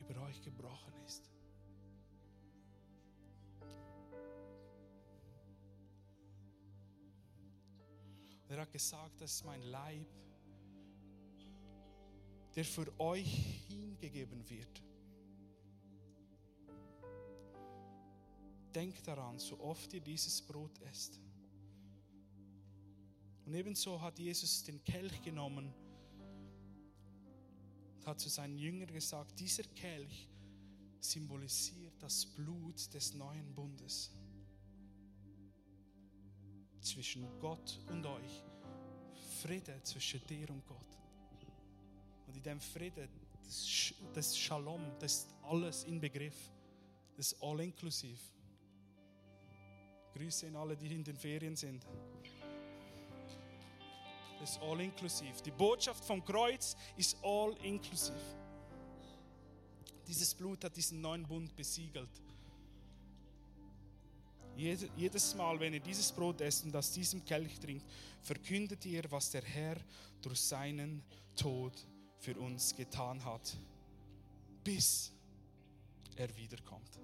[0.09, 1.29] über euch gebrochen ist.
[8.43, 10.07] Und er hat gesagt, das ist mein Leib,
[12.55, 14.83] der für euch hingegeben wird.
[18.73, 21.19] Denkt daran, so oft ihr dieses Brot esst.
[23.45, 25.73] Und ebenso hat Jesus den Kelch genommen
[28.05, 30.27] hat zu seinen Jüngern gesagt, dieser Kelch
[30.99, 34.11] symbolisiert das Blut des neuen Bundes
[36.81, 38.43] zwischen Gott und euch.
[39.41, 40.97] Friede zwischen dir und Gott.
[42.27, 43.07] Und in dem Friede,
[43.43, 46.51] das, das Shalom, das ist alles in Begriff.
[47.15, 48.19] Das ist all inklusiv.
[50.13, 51.85] Grüße an alle, die in den Ferien sind.
[54.43, 55.41] Ist all inklusiv.
[55.41, 58.15] Die Botschaft vom Kreuz ist all inklusiv.
[60.07, 62.09] Dieses Blut hat diesen neuen Bund besiegelt.
[64.55, 67.85] Jedes Mal, wenn ihr dieses Brot esst und aus diesem Kelch trinkt,
[68.21, 69.77] verkündet ihr, was der Herr
[70.21, 71.01] durch seinen
[71.35, 71.87] Tod
[72.17, 73.57] für uns getan hat,
[74.63, 75.13] bis
[76.17, 76.99] er wiederkommt.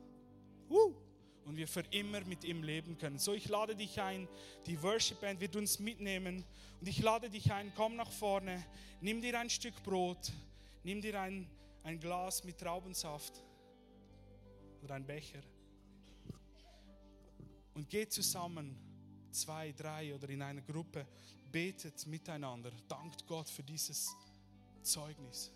[0.69, 1.04] Uh!
[1.45, 3.19] Und wir für immer mit ihm leben können.
[3.19, 4.27] So, ich lade dich ein,
[4.65, 6.43] die Worship Band wird uns mitnehmen
[6.81, 8.65] und ich lade dich ein, komm nach vorne,
[8.99, 10.31] nimm dir ein Stück Brot,
[10.83, 11.47] nimm dir ein,
[11.83, 13.43] ein Glas mit Traubensaft
[14.81, 15.41] oder ein Becher
[17.75, 18.75] und geht zusammen,
[19.31, 21.05] zwei, drei oder in einer Gruppe,
[21.51, 24.15] betet miteinander, dankt Gott für dieses
[24.81, 25.51] Zeugnis,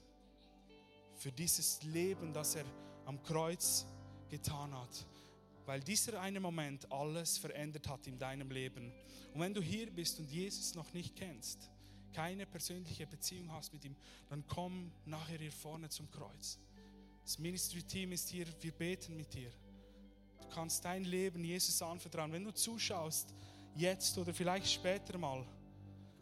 [1.16, 2.66] für dieses Leben, das er
[3.06, 3.88] am Kreuz
[4.30, 5.06] getan hat
[5.70, 8.92] weil dieser eine Moment alles verändert hat in deinem Leben.
[9.36, 11.70] Und wenn du hier bist und Jesus noch nicht kennst,
[12.12, 13.96] keine persönliche Beziehung hast mit ihm,
[14.30, 16.58] dann komm nachher hier vorne zum Kreuz.
[17.24, 19.52] Das Ministry-Team ist hier, wir beten mit dir.
[20.42, 22.32] Du kannst dein Leben Jesus anvertrauen.
[22.32, 23.32] Wenn du zuschaust,
[23.76, 25.46] jetzt oder vielleicht später mal,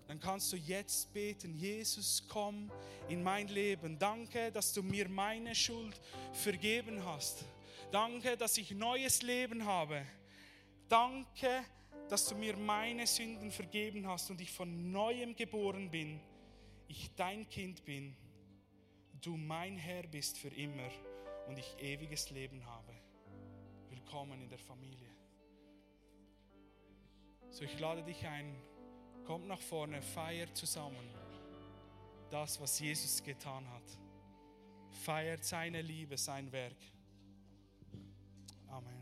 [0.10, 2.70] dann kannst du jetzt beten, Jesus, komm
[3.08, 3.98] in mein Leben.
[3.98, 5.98] Danke, dass du mir meine Schuld
[6.34, 7.46] vergeben hast.
[7.92, 10.06] Danke, dass ich neues Leben habe.
[10.90, 11.64] Danke,
[12.10, 16.20] dass du mir meine Sünden vergeben hast und ich von neuem geboren bin.
[16.88, 18.16] Ich dein Kind bin.
[19.22, 20.90] Du mein Herr bist für immer
[21.48, 22.94] und ich ewiges Leben habe.
[23.90, 25.10] Willkommen in der Familie.
[27.50, 28.56] So, ich lade dich ein,
[29.26, 31.08] kommt nach vorne, feiert zusammen
[32.30, 33.98] das, was Jesus getan hat.
[35.04, 36.76] Feiert seine Liebe, sein Werk.
[38.70, 38.97] Amen.